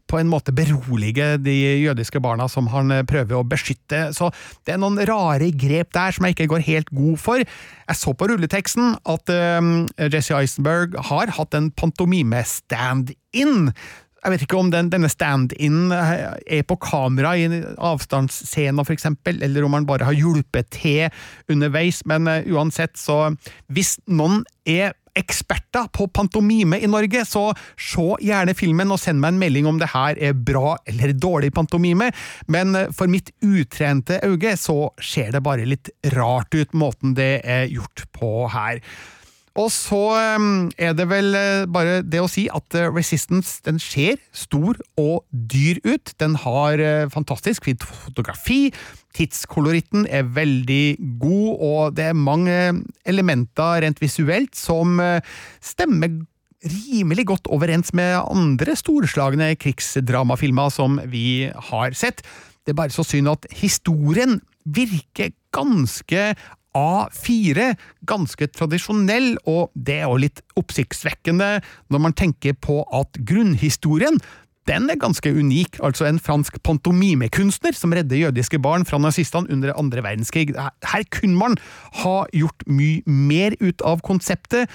[0.10, 4.12] på en måte berolige de jødiske barna som han prøver å beskytte.
[4.14, 4.30] Så
[4.66, 7.42] det er noen rare grep der som jeg ikke går helt god for.
[7.42, 13.72] Jeg så på rulleteksten at um, Jesse Eisenberg har hatt en pantomime-stand-in
[14.26, 17.46] Jeg vet ikke om den, denne stand-in er på kamera i
[17.78, 21.14] avstandsscena, eksempel, eller om han bare har hjulpet til
[21.52, 23.36] underveis, men uh, uansett, så
[23.70, 27.48] hvis noen er eksperter på pantomime i Norge, så
[27.80, 31.54] se gjerne filmen og send meg en melding om det her er bra eller dårlig
[31.56, 32.10] pantomime,
[32.52, 37.70] men for mitt utrente øye så ser det bare litt rart ut, måten det er
[37.72, 38.82] gjort på her.
[39.56, 40.02] Og så
[40.76, 41.32] er det vel
[41.72, 46.12] bare det å si at Resistance den ser stor og dyr ut.
[46.20, 46.84] Den har
[47.14, 48.74] fantastisk fint fotografi,
[49.16, 52.58] tidskoloritten er veldig god, og det er mange
[53.08, 55.00] elementer rent visuelt som
[55.64, 56.20] stemmer
[56.66, 62.24] rimelig godt overens med andre storslagne krigsdramafilmer som vi har sett.
[62.66, 66.34] Det er bare så synd at historien virker ganske
[66.76, 67.74] A4,
[68.08, 71.60] ganske tradisjonell, og det er jo litt oppsiktsvekkende
[71.94, 74.20] når man tenker på at grunnhistorien
[74.66, 79.76] den er ganske unik, altså en fransk pantomimekunstner som redder jødiske barn fra nazistene under
[79.78, 80.56] andre verdenskrig.
[80.58, 81.58] Her kunne man
[82.02, 84.72] ha gjort mye mer ut av konseptet,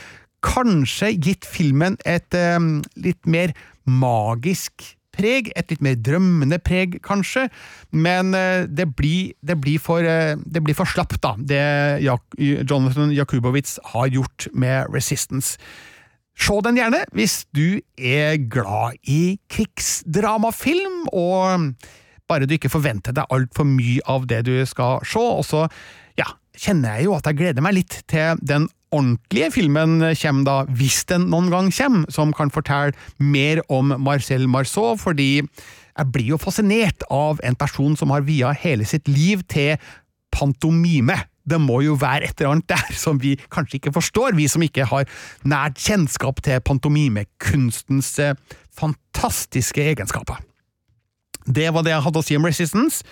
[0.47, 3.53] kanskje gitt filmen et um, litt mer
[3.85, 7.47] magisk preg, et litt mer drømmende preg, kanskje,
[7.93, 11.63] men det blir, det blir, for, det blir for slapt, da, det
[12.41, 15.61] Jonathan Jakubowicz har gjort med Resistance.
[16.41, 21.75] Se den gjerne hvis du er glad i krigsdramafilm, og
[22.31, 25.21] bare du ikke forventer deg altfor mye av det du skal se.
[25.21, 25.67] Og så
[26.19, 30.57] ja, kjenner jeg jo at jeg gleder meg litt til den ordentlige filmen kommer da,
[30.77, 36.33] hvis den noen gang kommer, som kan fortelle mer om Marcel Marceau, fordi jeg blir
[36.35, 39.77] jo fascinert av en person som har via hele sitt liv til
[40.35, 41.17] pantomime.
[41.51, 44.63] Det må jo være et eller annet der som vi kanskje ikke forstår, vi som
[44.63, 45.09] ikke har
[45.49, 48.15] nært kjennskap til pantomimekunstens
[48.77, 50.41] fantastiske egenskaper.
[51.47, 53.03] Det var det jeg hadde å si om Resistance.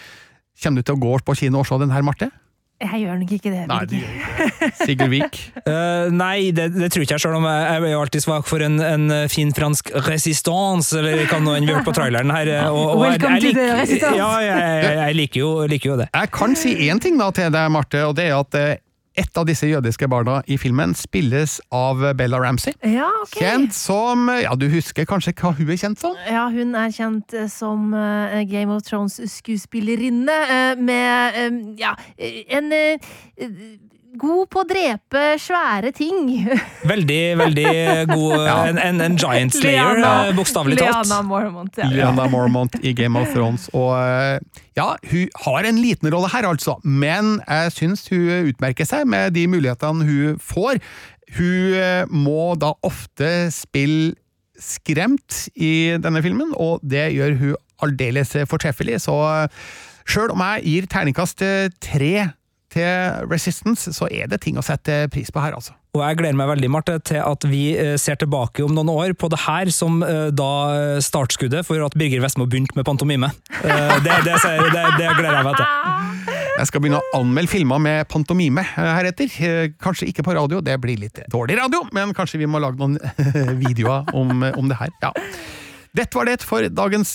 [0.63, 2.31] Kommer du til å gå på kino og se den her, Marte?
[2.79, 3.63] Jeg gjør nok ikke det.
[3.67, 4.69] Nei, du gjør ikke det.
[4.87, 5.39] Sigurd Vik?
[5.65, 8.47] uh, nei, det, det, tror ikke jeg, selv om jeg, jeg er jo alltid svak
[8.47, 12.31] for en, en fin fransk resistance, eller hva nå enn vi har hørt på traileren
[12.35, 12.53] her.
[12.71, 14.19] Og, og Welcome jeg, jeg, to the resistance!
[14.21, 16.11] Ja, jeg, jeg liker, jo, liker, jo, det.
[16.15, 18.61] Jeg kan si én ting da til deg, Marte, og det er at
[19.19, 22.75] et av disse jødiske barna i filmen spilles av Bella Ramsey.
[22.87, 23.43] Ja, okay.
[23.43, 26.17] Kjent som Ja, du husker kanskje hva hun er kjent som?
[26.29, 32.73] Ja, hun er kjent som uh, Game of Thrones-skuespillerinne uh, med ja, en
[34.17, 36.31] God på å drepe svære ting.
[36.93, 37.73] Veldig, veldig
[38.09, 38.37] god.
[38.47, 38.55] ja.
[38.71, 40.01] en, en, en, giant slayer,
[40.37, 41.05] bokstavelig talt.
[41.05, 41.77] Liana Mormont.
[41.77, 41.89] Ja.
[41.93, 43.67] Liana Mormont i Game of Thrones.
[43.77, 43.93] Og
[44.79, 49.37] ja, hun har en liten rolle her, altså, men jeg syns hun utmerker seg med
[49.37, 50.81] de mulighetene hun får.
[51.37, 54.15] Hun må da ofte spille
[54.59, 57.55] skremt i denne filmen, og det gjør hun
[57.85, 59.21] aldeles fortreffelig, så
[60.09, 61.45] sjøl om jeg gir terningkast
[61.85, 62.13] tre
[62.73, 65.75] til Resistance, så er det ting å sette pris på her, altså.
[65.97, 67.63] Og jeg gleder meg veldig, Marte, til at vi
[67.99, 69.99] ser tilbake om noen år på det her som
[70.37, 70.51] da
[71.03, 73.33] startskuddet for at Birger Vestmo begynte med pantomime.
[73.49, 73.73] Det,
[74.05, 76.37] det, det, det gleder jeg meg til.
[76.59, 79.31] Jeg skal begynne å anmelde filmer med pantomime heretter.
[79.83, 82.99] Kanskje ikke på radio, det blir litt dårlig radio, men kanskje vi må lage noen
[83.65, 84.93] videoer om, om det her.
[85.03, 85.15] Ja.
[85.97, 87.15] Dette var det for dagens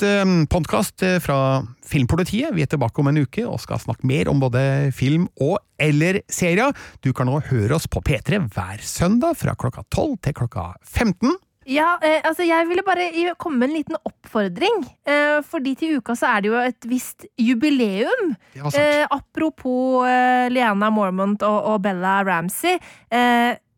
[0.50, 1.38] podkast fra
[1.86, 2.54] Filmpolitiet.
[2.56, 6.22] Vi er tilbake om en uke og skal snakke mer om både film og eller
[6.32, 6.74] serier.
[7.06, 11.36] Du kan nå høre oss på P3 hver søndag fra klokka 12 til klokka 15.
[11.70, 13.08] Ja, eh, altså jeg ville bare
[13.40, 14.84] komme med en liten oppfordring.
[15.08, 18.36] Eh, fordi til uka så er det jo et visst jubileum.
[18.56, 22.78] Eh, apropos eh, Liana Mormont og, og, Bella Ramsey.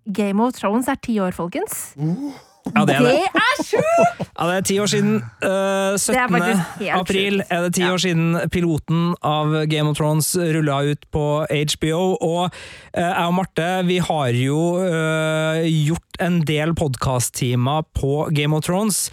[0.06, 1.96] Game of Thrones er ti år, folkens.
[1.98, 2.34] Uh.
[2.74, 3.12] Ja, det er det.
[3.14, 4.24] Det er sjukt!
[4.36, 5.14] Ja, det er ti år siden.
[5.44, 6.36] Uh, 17.
[6.82, 7.92] Er april er det ti ja.
[7.94, 12.02] år siden piloten av Game of Thrones rulla ut på HBO.
[12.16, 18.56] Og uh, jeg og Marte vi har jo uh, gjort en del podkast-timer på Game
[18.56, 19.10] of Thrones,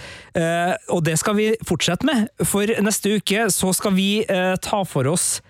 [0.87, 2.29] og det skal vi fortsette med.
[2.47, 4.23] For neste uke så skal vi
[4.63, 5.41] ta for oss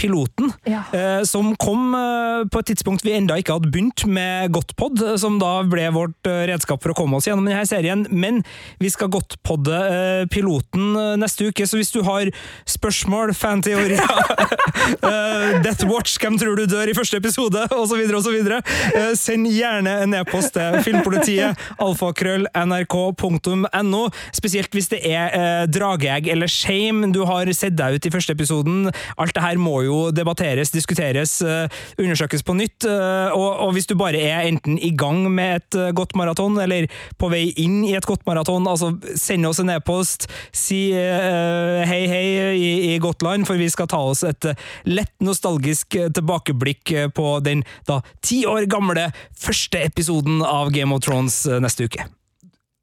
[0.00, 0.82] piloten, ja.
[0.96, 5.36] eh, som kom eh, på et tidspunkt vi enda ikke hadde begynt med Godtpod, som
[5.40, 8.06] da ble vårt eh, redskap for å komme oss gjennom denne serien.
[8.08, 8.40] Men
[8.80, 12.30] vi skal godtpodde eh, piloten eh, neste uke, så hvis du har
[12.68, 14.00] spørsmål, fanteorier
[15.10, 19.98] eh, Death Watch, hvem tror du dør i første episode, osv., osv., eh, send gjerne
[20.06, 24.02] en e-post til filmpolitiet, alfakrøll, nrk.no,
[24.36, 28.88] spesielt hvis det er drageegg eller shame du har sett deg ut i første episoden.
[29.20, 31.68] Alt det her må jo jo debatteres, diskuteres, eh,
[32.00, 32.86] undersøkes på nytt.
[32.88, 36.58] eh, Og, og hvis du bare er enten i gang med et eh, godt maraton,
[36.62, 36.88] eller
[37.18, 42.02] på vei inn i et godt maraton, altså send oss en e-post, si uh, hei,
[42.10, 42.24] hei
[42.56, 44.48] i, i godt land, for vi skal ta oss et
[44.88, 51.42] lett nostalgisk tilbakeblikk på den da ti år gamle første episoden av Game of Thrones
[51.62, 52.06] neste uke.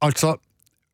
[0.04, 0.36] Altså,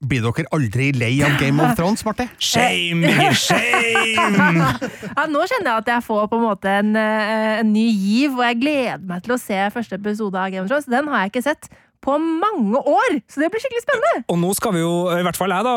[0.08, 2.28] blir dere aldri lei av Game of Thrones, Marte?
[2.40, 4.68] Shame, shame!
[5.18, 8.36] Ja, nå kjenner jeg at jeg får på en måte en, eh, en ny giv,
[8.38, 10.90] og jeg gleder meg til å se første episode av Game of Thrones.
[10.92, 11.70] Den har jeg ikke sett
[12.04, 14.24] på mange år, så det blir skikkelig spennende!
[14.32, 15.76] Og nå skal vi jo, i hvert fall jeg, da,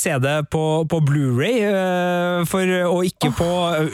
[0.00, 3.48] se det på, på Blu-ray, eh, og ikke på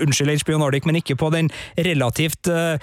[0.05, 2.77] Unnskyld, HBO Nordic, men ikke på den relativt uh,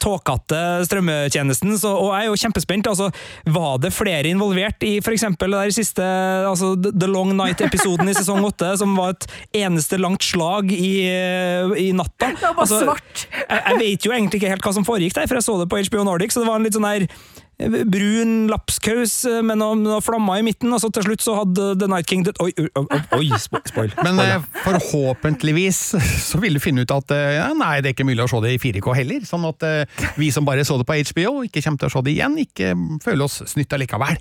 [0.00, 1.74] tåkete strømmetjenesten.
[1.80, 2.88] Så, og jeg er jo kjempespent.
[2.88, 3.10] altså,
[3.44, 5.26] Var det flere involvert i f.eks.
[5.40, 6.04] den siste
[6.48, 9.28] altså, The Long Night-episoden i sesong åtte, som var et
[9.64, 12.30] eneste langt slag i, eh, i natta?
[12.32, 13.26] Det var bare Altså, svart.
[13.34, 15.68] jeg, jeg vet jo egentlig ikke helt hva som foregikk der, for jeg så det
[15.70, 19.58] på HBO Nordic, så det var en litt sånn der eh, brun lapskaus eh, med
[19.58, 22.36] noen, noen flammer i midten, og så til slutt så hadde The Night King det,
[22.42, 23.90] Oi, oi, oi, oi spoil.
[24.06, 25.82] Men eh, forhåpentligvis
[26.28, 28.54] så vil du finne ut at eh, nei, det er ikke mulig å se det
[28.54, 29.26] i 4K heller.
[29.26, 32.04] Sånn at eh, vi som bare så det på HBO, ikke kommer til å se
[32.06, 34.20] det igjen, ikke føler oss snytt allikevel.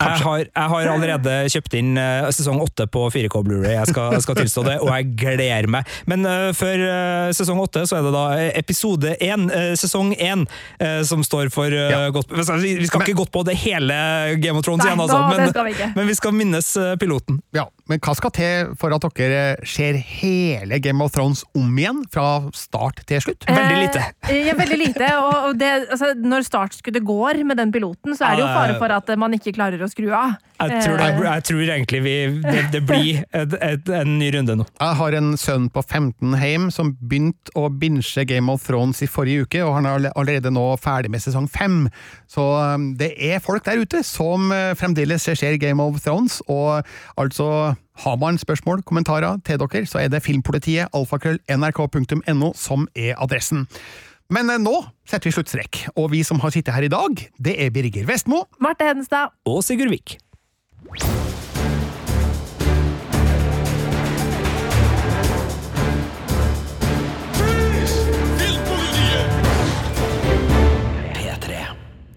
[0.00, 4.16] Jeg har, jeg har allerede kjøpt inn eh, sesong åtte på 4K Blu-ray, jeg skal,
[4.24, 5.88] skal tilstå det, og jeg gleder meg.
[6.10, 10.14] Men uh, før uh, sesong åtte så er det da eh, episode én, uh, sesong
[10.16, 10.46] én,
[10.80, 12.08] eh, som står for ja.
[12.14, 13.96] godt Vi skal, vi skal ikke gått på det hele
[14.40, 17.40] Game of Thrones Nei, igjen, altså, da- men, vi men vi skal minnes eh, piloten.
[17.56, 22.02] Ja, Men hva skal til for at dere ser hele Game of Thrones om igjen,
[22.12, 22.26] fra
[22.56, 23.46] start til slutt?
[23.48, 24.04] Veldig lite.
[24.28, 25.08] Eh, ja, veldig lite.
[25.18, 28.78] Og, og det, altså, når startskuddet går med den piloten, så er det jo fare
[28.80, 30.38] for at eh, man ikke klarer å skru av.
[30.60, 32.14] Jeg tror, det, Eh, jeg tror egentlig vi,
[32.44, 34.66] det, det blir et, et, en ny runde nå.
[34.80, 39.08] Jeg har en sønn på 15 hjem som begynte å binge Game of Thrones i
[39.10, 41.86] forrige uke, og han er allerede nå ferdig med sesong fem.
[42.30, 46.84] Så um, det er folk der ute som uh, fremdeles ser Game of Thrones, og
[47.20, 53.18] altså har man spørsmål, kommentarer til dere, så er det filmpolitiet alfakrøll nrk.no som er
[53.20, 53.66] adressen.
[54.30, 54.76] Men eh, nå
[55.10, 58.44] setter vi sluttstrek, og vi som har sittet her i dag, det er Birger Vestmo.
[58.62, 59.34] Marte Hedenstad.
[59.50, 60.18] Og Sigurd Vik.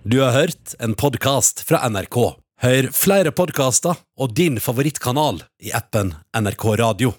[0.03, 2.17] Du har hørt en podkast fra NRK.
[2.61, 7.13] Hør flere podkaster og din favorittkanal i appen NRK Radio.